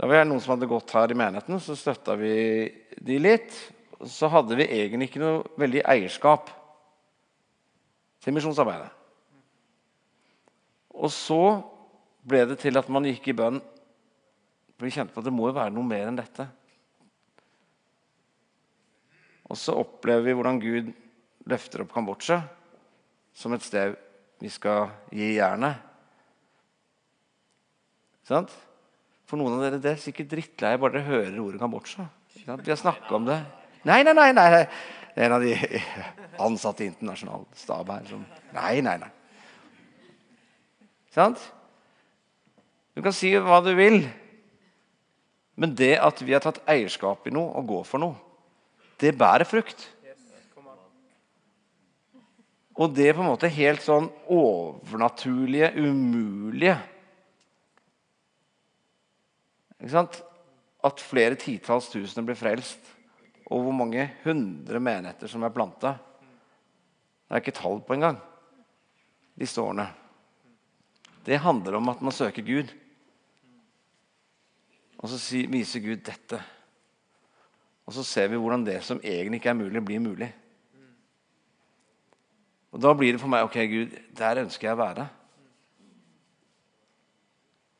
[0.00, 2.32] Da var det noen som hadde gått her i menigheten, så støtta vi
[3.04, 3.52] de litt.
[4.08, 6.48] Så hadde vi egentlig ikke noe veldig eierskap
[8.24, 8.88] til misjonsarbeidet.
[10.96, 11.42] Og så
[12.24, 13.60] ble det til at man gikk i bønn.
[14.80, 16.48] Vi kjente på at det må jo være noe mer enn dette.
[19.52, 20.90] Og så opplever vi hvordan Gud
[21.52, 22.40] løfter opp Kambodsja
[23.36, 24.00] som et sted
[24.40, 25.76] vi skal gi jernet.
[28.24, 28.56] Sant?
[29.30, 32.08] For noen av dere det er sikkert drittlei bare dere hører ordet Kambodsja.
[32.34, 33.38] Vi har snakka om det.
[33.86, 34.64] Nei, nei, nei, nei.
[35.14, 35.54] Det er en av de
[36.46, 39.10] ansatte i internasjonal stab her som Nei, nei, nei.
[41.14, 41.38] Sant?
[42.98, 44.02] Du kan si hva du vil,
[45.54, 48.18] men det at vi har tatt eierskap i noe og går for noe,
[48.98, 49.86] det bærer frukt.
[52.80, 56.80] Og det er på en måte helt sånn overnaturlige, umulige?
[59.80, 62.80] At flere titalls tusener blir frelst,
[63.50, 65.94] og hvor mange hundre menigheter som er planta.
[67.26, 68.20] Det er ikke tall på engang
[69.40, 69.86] disse årene.
[71.24, 72.72] Det handler om at man søker Gud.
[75.00, 76.40] Og så viser Gud dette.
[77.86, 80.28] Og så ser vi hvordan det som egentlig ikke er mulig, blir mulig.
[82.70, 85.08] Og Da blir det for meg ok, Gud, der ønsker jeg å være.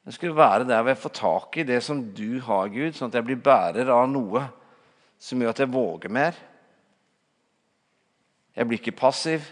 [0.07, 3.11] Jeg skulle være der hvor jeg får tak i det som du har, Gud, sånn
[3.13, 4.47] at jeg blir bærer av noe
[5.21, 6.39] som gjør at jeg våger mer.
[8.57, 9.45] Jeg blir ikke passiv.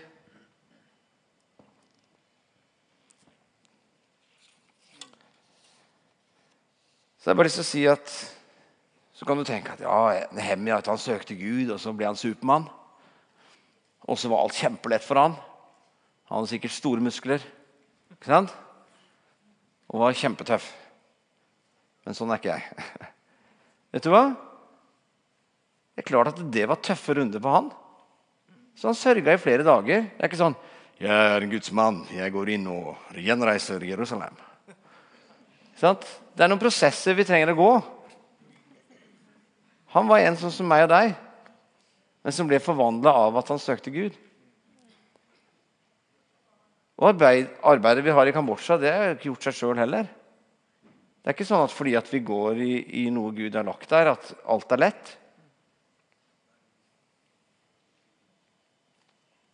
[7.19, 8.13] Så jeg har bare lyst til å si at
[9.19, 12.69] så kan du tenke at ja, Nehemia han søkte Gud, og så ble han Supermann.
[14.09, 15.35] Og så var alt kjempelett for han.
[16.31, 17.43] Han hadde sikkert store muskler.
[18.15, 18.55] Ikke sant?
[19.88, 20.66] Og var kjempetøff.
[22.05, 22.87] Men sånn er ikke jeg.
[23.94, 24.24] Vet du hva?
[25.94, 27.70] Det er klart at det var tøffe runder for han.
[28.79, 30.05] Så han sørga i flere dager.
[30.12, 30.59] Det er ikke sånn
[30.98, 32.07] 'Jeg er en Guds mann.
[32.11, 34.35] Jeg går inn og gjenreiser Jerusalem.'
[35.79, 37.72] Det er noen prosesser vi trenger å gå.
[39.94, 41.14] Han var en sånn som meg og deg,
[42.22, 44.16] men som ble forvandla av at han søkte Gud.
[46.99, 50.09] Og arbeid, Arbeidet vi har i Kambodsja, det har ikke gjort seg sjøl heller.
[51.23, 52.73] Det er ikke sånn at fordi at vi går i,
[53.05, 55.13] i noe Gud har lagt der, at alt er lett.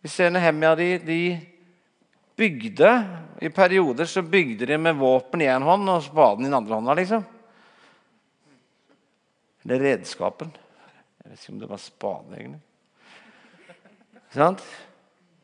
[0.05, 1.19] Vi ser Nehemia de, de
[2.37, 2.91] bygde
[3.41, 6.77] I perioder så bygde de med våpen i én hånd og spaden i den andre
[6.77, 6.93] hånda.
[6.93, 7.25] liksom.
[9.65, 10.53] Eller redskapen.
[11.23, 12.61] Jeg vet ikke om det var spade, egentlig.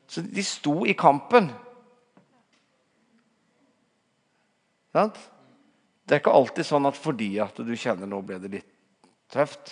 [0.08, 1.50] Så de sto i kampen.
[1.50, 1.68] Sant?
[4.92, 8.72] Det er ikke alltid sånn at fordi at du kjenner nå ble det litt
[9.32, 9.72] tøft,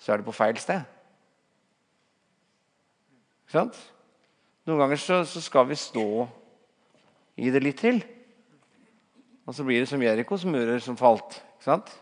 [0.00, 0.82] så er det på feil sted.
[3.50, 3.76] Sant?
[4.66, 6.06] Noen ganger så, så, skal vi stå
[7.40, 8.00] i det litt til.
[9.46, 11.40] Og så blir det som Jerikos murer som falt.
[11.56, 11.94] Ikke sant?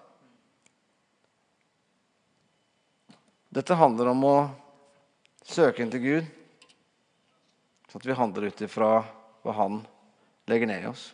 [3.49, 4.37] Dette handler om å
[5.49, 6.27] søke inn til Gud,
[7.89, 8.91] sånn at vi handler ut ifra
[9.47, 9.81] hva Han
[10.51, 11.09] legger ned i oss.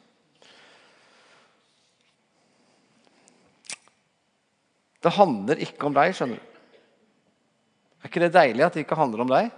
[5.04, 6.52] Det handler ikke om deg, skjønner du.
[8.00, 9.50] Er ikke det deilig at det ikke handler om deg?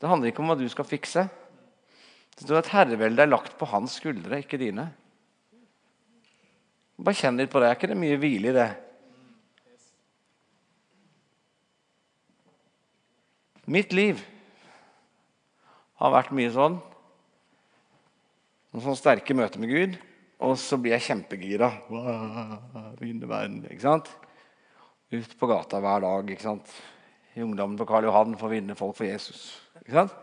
[0.00, 1.26] Det handler ikke om hva du skal fikse.
[2.36, 4.88] Det står at herreveldet er lagt på hans skuldre, ikke dine.
[6.96, 7.68] Bare kjenn litt på det.
[7.68, 8.68] Er ikke det mye hvile i det?
[13.72, 14.20] Mitt liv
[16.00, 16.76] har vært mye sånn.
[18.72, 19.96] Noen sånne sterke møter med Gud.
[20.44, 21.70] Og så blir jeg kjempegira.
[23.00, 24.10] Ikke sant?
[25.12, 26.30] Ut på gata hver dag.
[26.30, 26.72] ikke sant?
[27.36, 29.48] I ungdommen på Karl Johan for å vinne folk for Jesus.
[29.80, 30.14] ikke sant?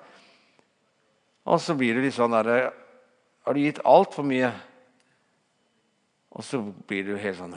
[1.49, 2.71] Og så blir det litt sånn der,
[3.43, 4.53] Har du gitt altfor mye?
[6.31, 7.55] Og så blir du helt sånn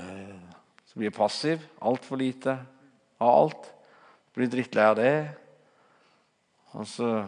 [0.85, 1.63] Så blir du passiv.
[1.81, 2.59] Altfor lite
[3.21, 3.73] av alt.
[4.35, 5.15] Blir drittlei av det.
[6.77, 7.25] Og så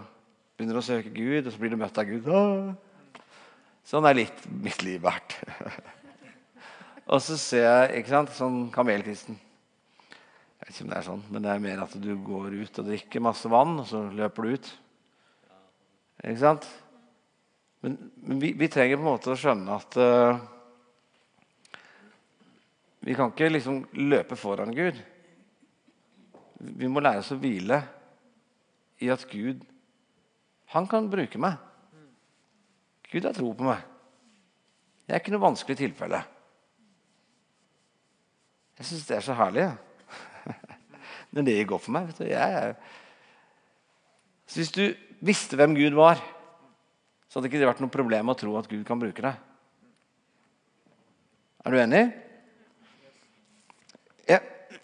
[0.56, 2.26] begynner du å søke Gud, og så blir du møtt av Gud.
[3.88, 5.38] Sånn er litt mitt liv vært.
[7.12, 9.38] og så ser jeg ikke sant, sånn kamelkristen.
[9.38, 12.80] Jeg vet ikke om det er sånn, men det er mer at du går ut
[12.82, 14.68] og drikker masse vann, og så løper du ut.
[16.20, 16.66] Ikke sant?
[17.80, 17.94] Men,
[18.26, 20.40] men vi, vi, trenger på en måte å skjønne at uh,
[23.06, 23.78] vi kan ikke liksom
[24.10, 24.98] løpe foran Gud.
[26.58, 27.80] Vi må lære oss å hvile
[29.00, 29.62] i at Gud
[30.74, 31.56] han kan bruke meg.
[33.08, 33.84] Gud har tro på meg.
[35.08, 36.20] Det er ikke noe vanskelig tilfelle.
[38.78, 39.64] Jeg syns det er så herlig.
[39.64, 40.54] Ja.
[41.34, 42.12] Når det går for meg.
[42.20, 42.74] jeg...
[44.48, 44.84] Så Hvis du
[45.24, 46.20] visste hvem Gud var,
[47.28, 49.40] så hadde ikke det vært noe problem å tro at Gud kan bruke deg.
[51.64, 52.04] Er du enig?
[54.28, 54.38] Ja.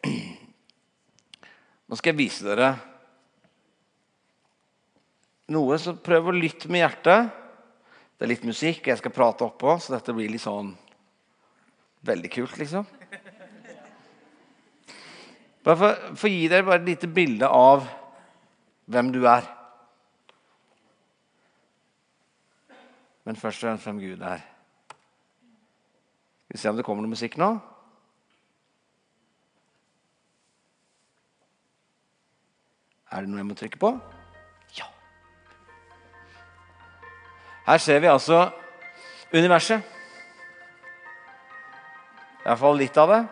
[1.89, 2.75] Nå skal jeg vise dere
[5.53, 7.44] noe, så prøv å lytte med hjertet.
[8.15, 10.71] Det er litt musikk, jeg skal prate oppå, så dette blir litt sånn
[12.07, 12.87] veldig kult, liksom.
[15.65, 17.87] Bare for, for å gi dere bare et lite bilde av
[18.93, 19.47] hvem du er.
[23.25, 24.43] Men først og fremst hvem Gud er.
[26.45, 27.55] Skal vi se om det kommer noe musikk nå?
[33.15, 33.95] Er det noe jeg må trykke på?
[37.65, 38.51] Her ser vi altså
[39.33, 39.81] universet.
[42.45, 43.23] Iallfall litt av det.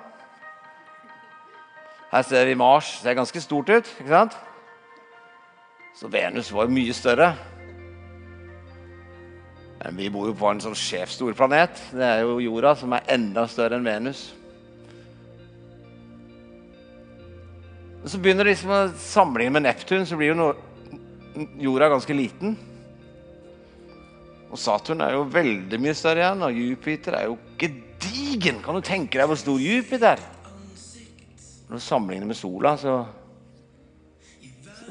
[2.13, 2.95] Her ser vi Mars.
[2.99, 3.95] Det ser ganske stort ut.
[4.01, 4.37] ikke sant?
[5.97, 7.35] Så Venus var jo mye større.
[9.83, 11.77] Men vi bor jo på en sånn sjefstor planet.
[11.93, 14.31] Det er jo jorda, som er enda større enn Venus.
[18.03, 20.53] Og så begynner liksom å sammenligne med Neptun, så blir jo
[21.63, 22.57] jorda ganske liten.
[24.53, 28.61] Og Saturn er jo veldig mye større igjen, og Jupiter er jo gedigen.
[28.61, 30.25] Kan du tenke deg hvor stor Jupiter er?
[31.71, 32.99] Når du sammenligner med sola, så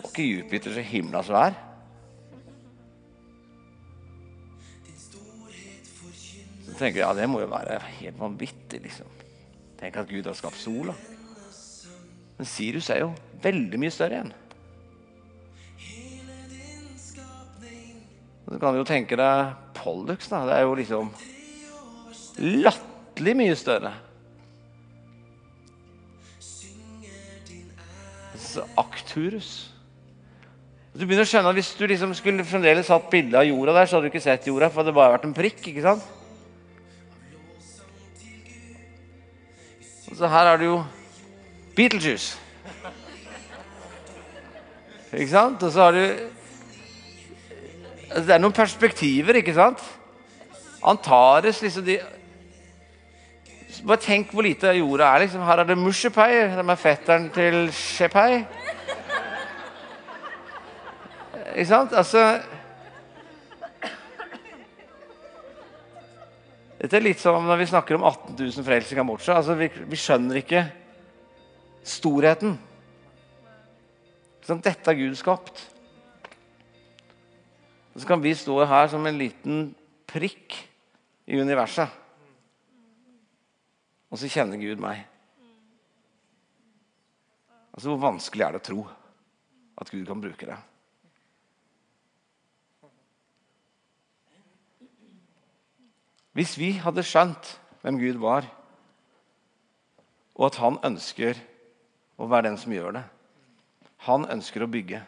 [0.02, 1.54] var ikke Jupiter så himla svær.
[6.66, 9.14] Så tenker jeg ja, det må jo være helt vanvittig, liksom.
[9.78, 10.98] Tenk at Gud har skapt sola.
[12.40, 14.34] Men Sirius er jo veldig mye større igjen.
[18.52, 20.28] Du kan jo tenke deg Pollux.
[20.28, 21.12] da, Det er jo liksom
[22.38, 23.94] latterlig mye større.
[28.76, 29.70] Akturus.
[30.92, 33.88] Du begynner å skjønne at Hvis du liksom skulle fremdeles hatt bilde av jorda der,
[33.88, 35.62] så hadde du ikke sett jorda, for det hadde bare vært en prikk.
[35.72, 36.04] ikke sant?
[40.12, 40.82] Og så her er det jo
[41.78, 42.36] Beetlejuice.
[45.14, 45.64] Ikke sant?
[45.64, 46.41] Og så har du
[48.16, 49.84] det er noen perspektiver, ikke sant?
[50.82, 52.00] Antares liksom de
[53.88, 55.24] Bare tenk hvor lite jorda er.
[55.24, 55.42] liksom.
[55.48, 58.42] Her er det Mushepai, som er fetteren til Shepai.
[61.56, 61.94] Ikke sant?
[61.94, 62.42] Altså
[66.82, 69.36] Dette er litt som når vi snakker om 18 000 frelser i Kambodsja.
[69.38, 70.64] Altså, vi, vi, skjønner ikke
[71.86, 72.56] storheten.
[74.48, 75.62] Sånn, dette har Gud skapt.
[77.92, 79.64] Og så kan vi stå her som en liten
[80.08, 80.56] prikk
[81.28, 81.90] i universet.
[84.12, 85.06] Og så kjenner Gud meg.
[87.72, 88.82] Altså, Hvor vanskelig er det å tro
[89.82, 90.60] at Gud kan bruke det?
[96.32, 98.46] Hvis vi hadde skjønt hvem Gud var,
[100.40, 101.40] og at han ønsker
[102.16, 103.04] å være den som gjør det
[104.08, 105.04] Han ønsker å bygge.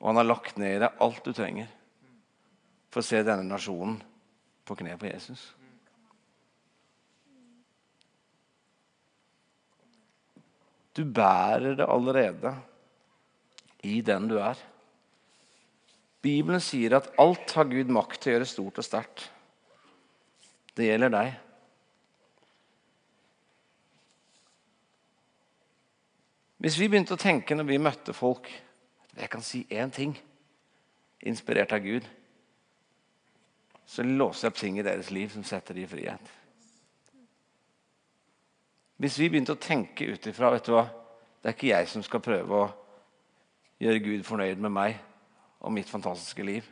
[0.00, 1.68] Og han har lagt ned i deg alt du trenger
[2.90, 3.98] for å se denne nasjonen
[4.66, 5.42] på kne på Jesus.
[10.96, 12.54] Du bærer det allerede
[13.86, 14.58] i den du er.
[16.20, 19.22] Bibelen sier at alt har Gud makt til å gjøre stort og sterkt.
[20.76, 21.30] Det gjelder deg.
[26.60, 28.50] Hvis vi begynte å tenke når vi møtte folk
[29.16, 30.18] jeg kan si én ting,
[31.20, 32.08] inspirert av Gud.
[33.90, 36.28] så låser jeg opp ting i deres liv som setter dem i frihet.
[38.96, 40.88] Hvis vi begynte å tenke ut ifra vet du hva,
[41.40, 42.72] Det er ikke jeg som skal prøve å
[43.80, 44.98] gjøre Gud fornøyd med meg
[45.60, 46.66] og mitt fantastiske liv.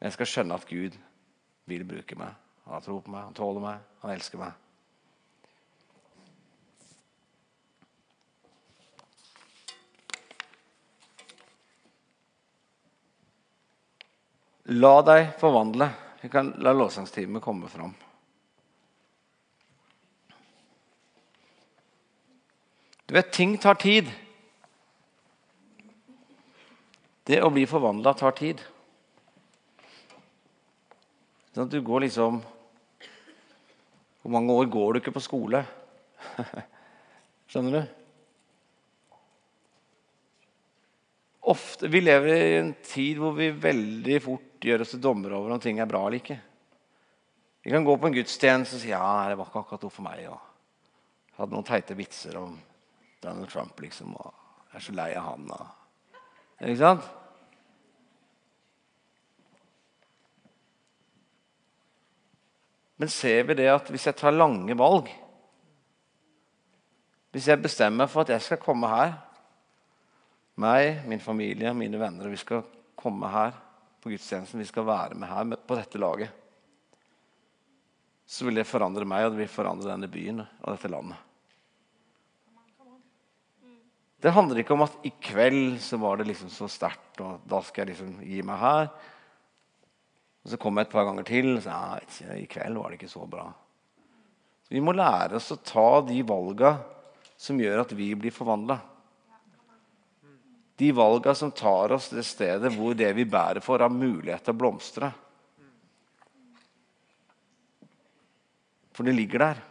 [0.00, 0.98] Jeg skal skjønne at Gud
[1.64, 2.34] vil bruke meg.
[2.64, 4.52] Han har tro på meg, han tåler meg, han elsker meg.
[14.72, 15.90] La deg forvandle.
[16.22, 17.92] Vi kan la lovsangstimen komme fram.
[23.04, 24.08] Du vet, ting tar tid.
[27.28, 28.62] Det å bli forvandla tar tid.
[31.52, 32.40] Sånn at du går liksom
[34.24, 35.60] Hvor mange år går du ikke på skole?
[37.52, 37.92] Skjønner du?
[41.52, 45.54] Ofte, Vi lever i en tid hvor vi veldig fort gjør oss til dommere over
[45.54, 46.38] om ting er bra eller ikke.
[47.64, 50.04] Vi kan gå på en gudstjeneste og si ja, det var ikke akkurat noe for
[50.04, 50.24] meg.
[50.28, 52.56] Og hadde noen teite vitser om
[53.24, 54.12] Donald Trump, liksom.
[54.20, 54.32] Og
[54.70, 55.52] jeg er så lei av han.
[55.54, 56.18] Og,
[56.60, 57.12] ikke sant?
[63.00, 65.08] Men ser vi det at hvis jeg tar lange valg
[67.34, 69.16] Hvis jeg bestemmer for at jeg skal komme her
[70.54, 72.28] meg, min familie, mine venner.
[72.30, 72.60] Vi skal
[72.94, 73.56] komme her
[74.04, 74.60] på gudstjenesten.
[74.60, 76.28] Vi skal være med her på dette laget.
[78.28, 81.16] Så vil det forandre meg, og det vil forandre denne byen og dette landet.
[84.24, 87.60] Det handler ikke om at i kveld så var det liksom så sterkt, og da
[87.64, 88.86] skal jeg liksom gi meg her.
[90.44, 91.74] Og Så kom jeg et par ganger til og så
[92.24, 93.50] ja, i kveld var det ikke så bra.
[94.68, 96.78] vi må lære oss å ta de valga
[97.36, 98.80] som gjør at vi blir forvandla.
[100.76, 104.54] De valga som tar oss det stedet hvor det vi bærer for, har mulighet til
[104.54, 105.10] å blomstre.
[108.94, 109.62] For det ligger der.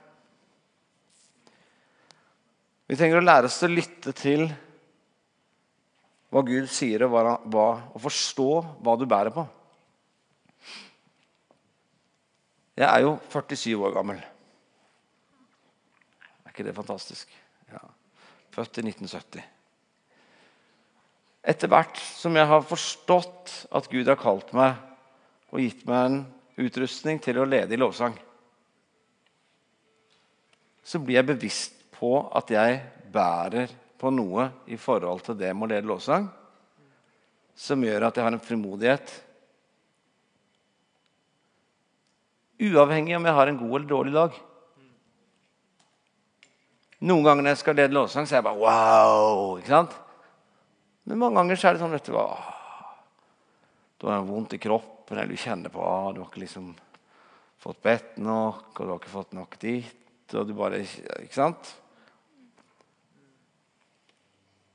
[2.87, 4.47] Vi trenger å lære oss å lytte til
[6.33, 7.13] hva Gud sier, og,
[7.53, 8.49] hva, og forstå
[8.83, 9.45] hva du bærer på.
[12.73, 14.21] Jeg er jo 47 år gammel.
[16.43, 17.29] Er ikke det fantastisk?
[17.69, 17.83] Ja.
[18.53, 19.52] Født i 1970.
[21.43, 24.77] Etter hvert som jeg har forstått at Gud har kalt meg
[25.51, 26.21] og gitt meg en
[26.63, 28.15] utrustning til å lede i lovsang,
[30.83, 32.79] så blir jeg bevisst på at jeg
[33.11, 36.29] bærer på noe i forhold til det med å lede lovsang,
[37.55, 39.13] som gjør at jeg har en frimodighet.
[42.63, 44.39] Uavhengig om jeg har en god eller dårlig dag.
[47.03, 49.57] Noen ganger når jeg skal lede lovsang, så er jeg bare wow.
[49.59, 49.99] ikke sant?
[51.03, 52.27] Men mange ganger så er det sånn vet Du hva,
[53.99, 56.71] du har vondt i kroppen, eller du kjenner på at du har ikke liksom
[57.63, 60.33] fått bedt nok, og du har ikke fått nok dit.
[60.33, 61.69] og du bare, ikke sant?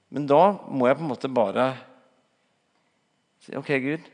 [0.08, 1.66] Men da må jeg på en måte bare
[3.44, 4.06] si OK, Gud.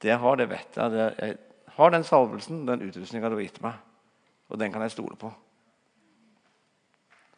[0.00, 0.92] Det jeg har, det vet jeg.
[0.94, 1.38] Det, jeg
[1.76, 3.80] har den salvelsen, den utrustninga du har gitt meg.
[4.50, 5.30] Og den kan jeg stole på.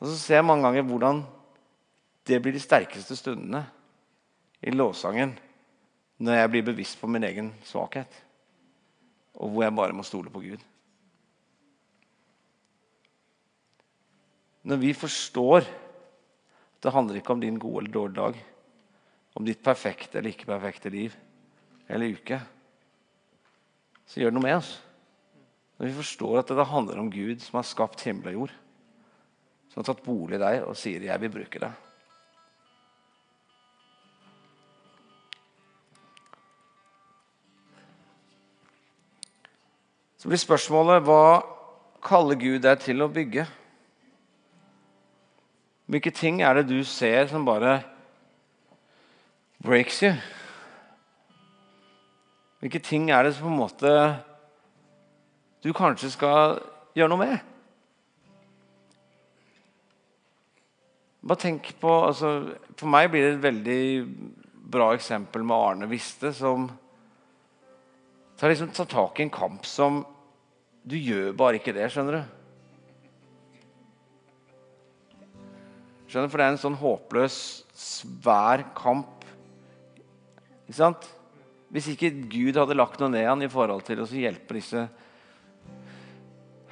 [0.02, 1.22] Og så ser jeg mange ganger hvordan
[2.26, 3.64] det blir de sterkeste stundene
[4.62, 5.34] i lovsangen
[6.22, 8.10] når jeg blir bevisst på min egen svakhet,
[9.34, 10.62] og hvor jeg bare må stole på Gud.
[14.62, 18.38] Når vi forstår at det handler ikke om din gode eller dårlige dag,
[19.34, 21.14] om ditt perfekte eller ikke perfekte liv
[21.88, 22.38] eller uke,
[24.06, 24.74] så gjør det noe med oss.
[25.78, 28.58] Når vi forstår at det handler om Gud som har skapt himmel og jord,
[29.72, 31.91] som har tatt bolig i deg og sier 'jeg vil bruke det'.
[40.22, 41.42] Så blir spørsmålet hva
[42.06, 43.42] kaller Gud deg til å bygge?
[45.90, 47.80] Hvilke ting er det du ser som bare
[49.66, 50.12] breaks you?
[52.62, 53.96] Hvilke ting er det som på en måte
[55.66, 56.62] du kanskje skal
[56.94, 57.34] gjøre noe med?
[61.26, 62.36] Bare tenk på, altså,
[62.78, 63.82] For meg blir det et veldig
[64.70, 66.70] bra eksempel med Arne Viste, som
[68.38, 70.04] tar, liksom, tar tak i en kamp som
[70.82, 72.22] du gjør bare ikke det, skjønner du.
[76.10, 76.28] Skjønner?
[76.28, 77.36] For det er en sånn håpløs,
[77.72, 79.22] svær kamp.
[80.66, 81.06] Ikke sant?
[81.72, 84.84] Hvis ikke Gud hadde lagt noe ned han i forhold til å hjelpe disse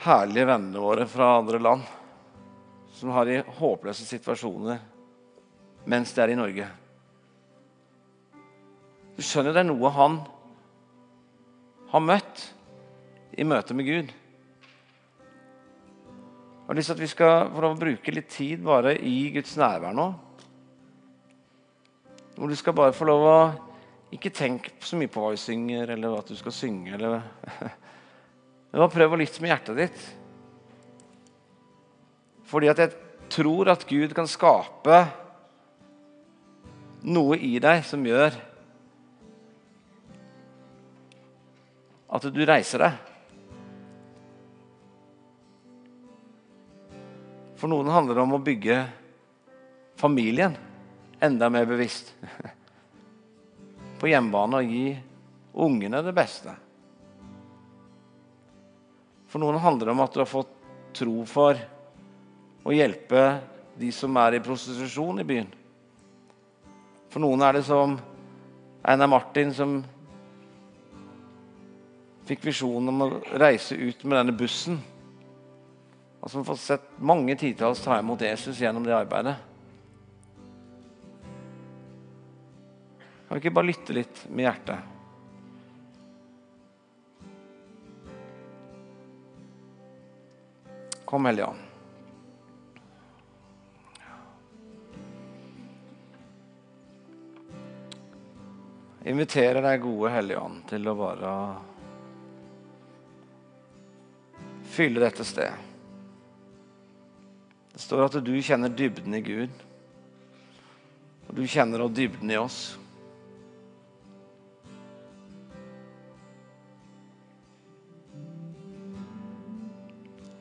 [0.04, 1.86] herlige vennene våre fra andre land,
[2.98, 4.80] som har de håpløse situasjoner
[5.88, 6.66] mens de er i Norge.
[9.16, 10.18] Du skjønner det er noe han
[11.90, 12.44] har møtt
[13.40, 14.10] i møte med Gud.
[16.60, 19.30] Jeg har lyst til at vi skal få lov å bruke litt tid bare i
[19.34, 20.04] Guds nærvær nå.
[22.36, 23.40] Hvor du skal bare få lov å
[24.10, 26.96] Ikke tenke så mye på hva vi synger, eller at du skal synge.
[26.96, 27.20] eller...
[28.72, 30.00] Men prøv å lytte med hjertet ditt.
[32.50, 32.90] Fordi at jeg
[33.30, 34.98] tror at Gud kan skape
[37.06, 38.34] noe i deg som gjør
[42.10, 43.09] at du reiser deg.
[47.60, 48.78] For noen handler det om å bygge
[50.00, 50.54] familien
[51.20, 52.14] enda mer bevisst.
[54.00, 54.94] På hjemmebane og gi
[55.60, 56.54] ungene det beste.
[59.28, 60.56] For noen handler det om at du har fått
[60.96, 61.58] tro for
[62.64, 63.24] å hjelpe
[63.78, 65.50] de som er i prostitusjon i byen.
[67.12, 67.98] For noen er det som
[68.88, 69.76] Einar Martin, som
[72.24, 73.10] fikk visjonen om å
[73.42, 74.80] reise ut med denne bussen.
[76.20, 79.36] Og som fått sett mange titalls ta imot Jesus gjennom det arbeidet.
[83.28, 84.78] Kan vi ikke bare lytte litt med hjertet?
[91.08, 91.66] Kom, Hellige Ånd.
[99.10, 101.32] inviterer deg, gode Hellige Ånd, til å bare
[104.70, 105.69] fylle dette stedet.
[107.80, 109.52] Det står at du kjenner dybden i Gud,
[111.24, 112.58] og du kjenner også dybden i oss.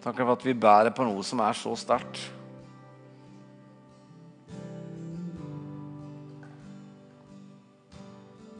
[0.03, 2.25] Takk for at vi bærer på noe som er så sterkt.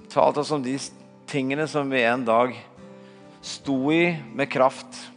[0.08, 0.80] Talt oss om de
[1.28, 2.56] tingene som vi en dag
[3.44, 5.09] sto i med kraft.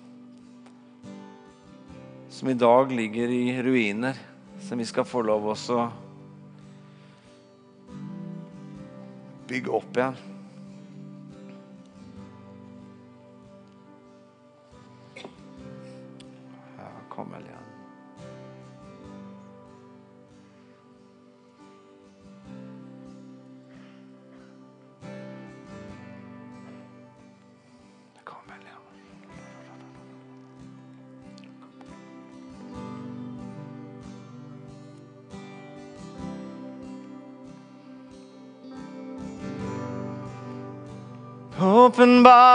[2.42, 4.16] Som i dag ligger i ruiner,
[4.60, 5.84] som vi skal få lov også
[9.46, 10.18] bygge opp igjen.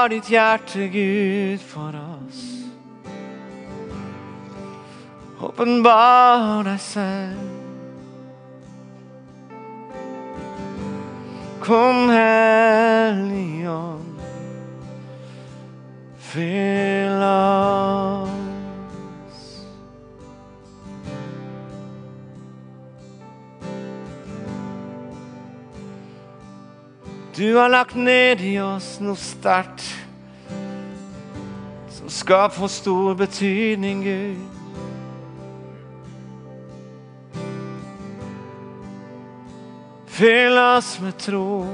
[0.08, 2.64] Åpenbar ditt hjerte, Gud, for oss.
[5.42, 7.36] Åpenbar deg selv.
[11.60, 13.12] Kom, Helligånd,
[16.18, 18.48] fyll oss.
[27.36, 29.97] Du har lagt ned i oss noe sterkt
[32.08, 34.36] skal få stor betydning, Gud.
[40.08, 41.66] Fyll oss med tro.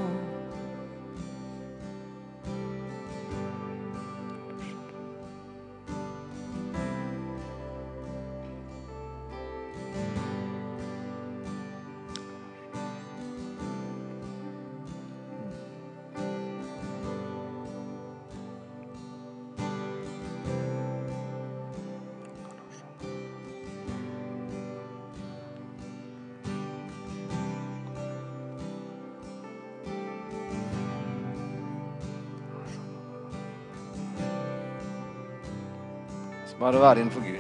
[36.64, 37.40] Bare være innenfor Gud.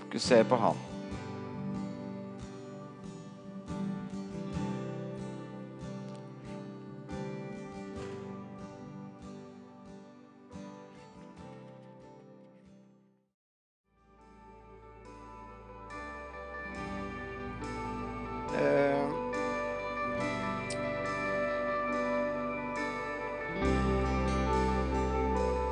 [0.00, 0.87] Fokuser på Han.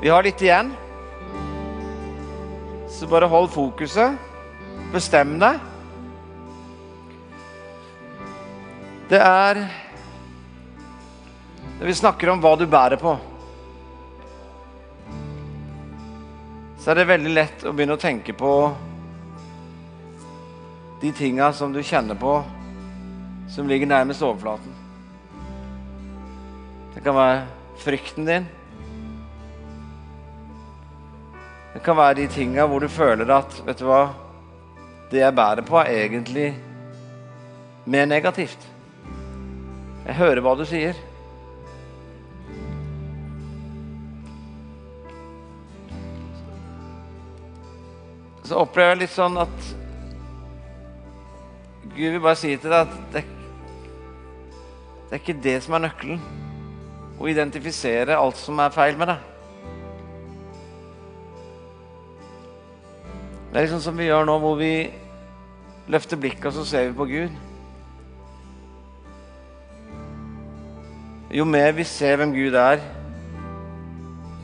[0.06, 0.68] Vi har litt igjen.
[2.88, 4.14] Så bare hold fokuset.
[4.92, 5.56] Bestem deg.
[9.10, 9.58] Det er
[11.80, 13.16] Når vi snakker om hva du bærer på,
[16.78, 18.52] så er det veldig lett å begynne å tenke på
[21.02, 22.36] de tinga som du kjenner på
[23.50, 24.70] som ligger nærmest overflaten.
[26.94, 27.42] Det kan være
[27.82, 28.48] frykten din.
[31.86, 34.08] Kan være de tinga hvor du føler at vet du hva,
[35.10, 36.48] det jeg bærer på, er egentlig
[37.86, 38.64] mer negativt.
[40.06, 40.98] Jeg hører hva du sier.
[48.46, 49.70] Så opplever jeg litt sånn at
[51.94, 53.24] Gud vil bare si til deg at det,
[55.06, 56.26] det er ikke det som er nøkkelen.
[57.16, 59.35] Å identifisere alt som er feil med deg.
[63.56, 64.70] Det er liksom som vi gjør nå, hvor vi
[65.88, 67.36] løfter blikket, og så ser vi på Gud.
[71.32, 72.82] Jo mer vi ser hvem Gud er,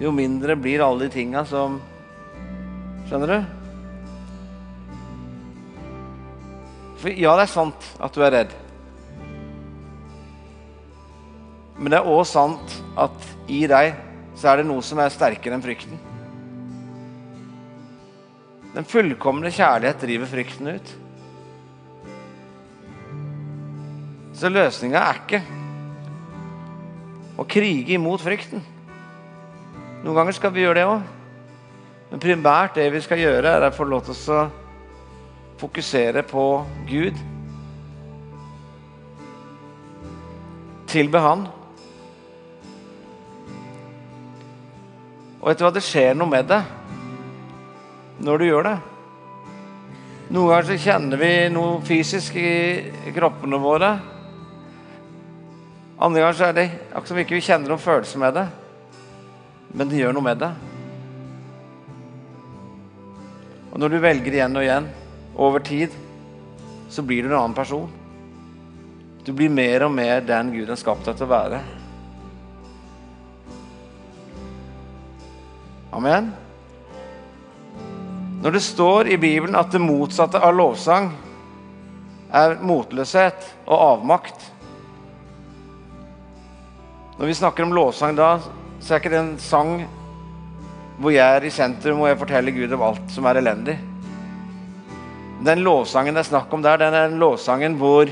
[0.00, 1.76] jo mindre blir alle de tinga som
[3.10, 3.50] Skjønner du?
[7.02, 8.54] For ja, det er sant at du er redd.
[11.76, 13.92] Men det er òg sant at i deg
[14.40, 16.00] så er det noe som er sterkere enn frykten.
[18.72, 20.92] Den fullkomne kjærlighet driver frykten ut.
[24.32, 25.42] Så løsninga er ikke
[27.36, 28.64] å krige imot frykten.
[30.02, 31.04] Noen ganger skal vi gjøre det òg.
[32.12, 34.40] Men primært det vi skal gjøre, er å få lov til å
[35.60, 36.44] fokusere på
[36.88, 37.20] Gud.
[40.92, 41.46] Tilbe Han.
[45.42, 46.60] Og vet du hva, det skjer noe med det
[48.22, 48.78] når du gjør det.
[50.32, 53.90] Noen ganger så kjenner vi noe fysisk i kroppene våre.
[56.02, 58.46] Andre ganger så er det akkurat som vi ikke kjenner noen følelse med det.
[59.72, 60.52] Men det gjør noe med det.
[63.72, 64.88] Og når du velger igjen og igjen
[65.40, 65.94] over tid,
[66.92, 67.88] så blir du en annen person.
[69.24, 71.62] Du blir mer og mer den Gud har skapt deg til å være.
[75.92, 76.32] Amen.
[78.42, 81.12] Når det står i Bibelen at det motsatte av lovsang
[82.34, 84.48] er motløshet og avmakt
[87.18, 88.40] Når vi snakker om lovsang da,
[88.80, 89.76] så er ikke det en sang
[90.98, 93.76] hvor jeg er i sentrum og jeg forteller Gud om alt som er elendig.
[95.46, 98.10] Den lovsangen det er snakk om der, den er den lovsangen hvor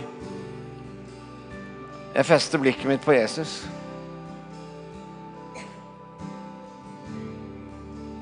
[2.15, 3.65] jeg fester blikket mitt på Jesus.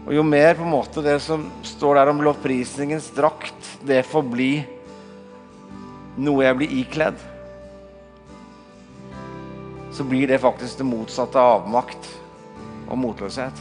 [0.08, 4.22] Og jo mer på en måte det som står der om lovprisningens drakt, det får
[4.24, 4.52] bli
[6.16, 7.18] noe jeg blir ikledd,
[9.92, 12.08] så blir det faktisk det motsatte av avmakt
[12.88, 13.60] og motløshet.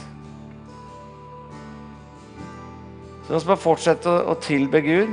[3.26, 5.12] Så la oss bare fortsette å tilbe Gud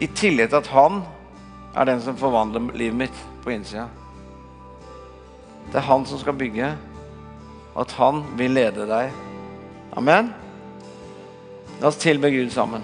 [0.00, 1.02] i tillit til at han
[1.76, 3.90] er den som forvandler livet mitt på innsida.
[5.68, 6.72] Det er han som skal bygge,
[7.76, 9.33] at han vil lede deg.
[9.94, 10.32] Amen.
[11.80, 12.82] La oss tilbe Gud sammen.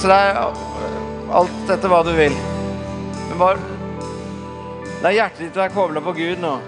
[0.00, 0.38] Så det er
[1.36, 2.36] alt dette hva du vil.
[3.30, 3.78] Men bare
[5.00, 6.58] La hjertet ditt være kobla på Gud nå.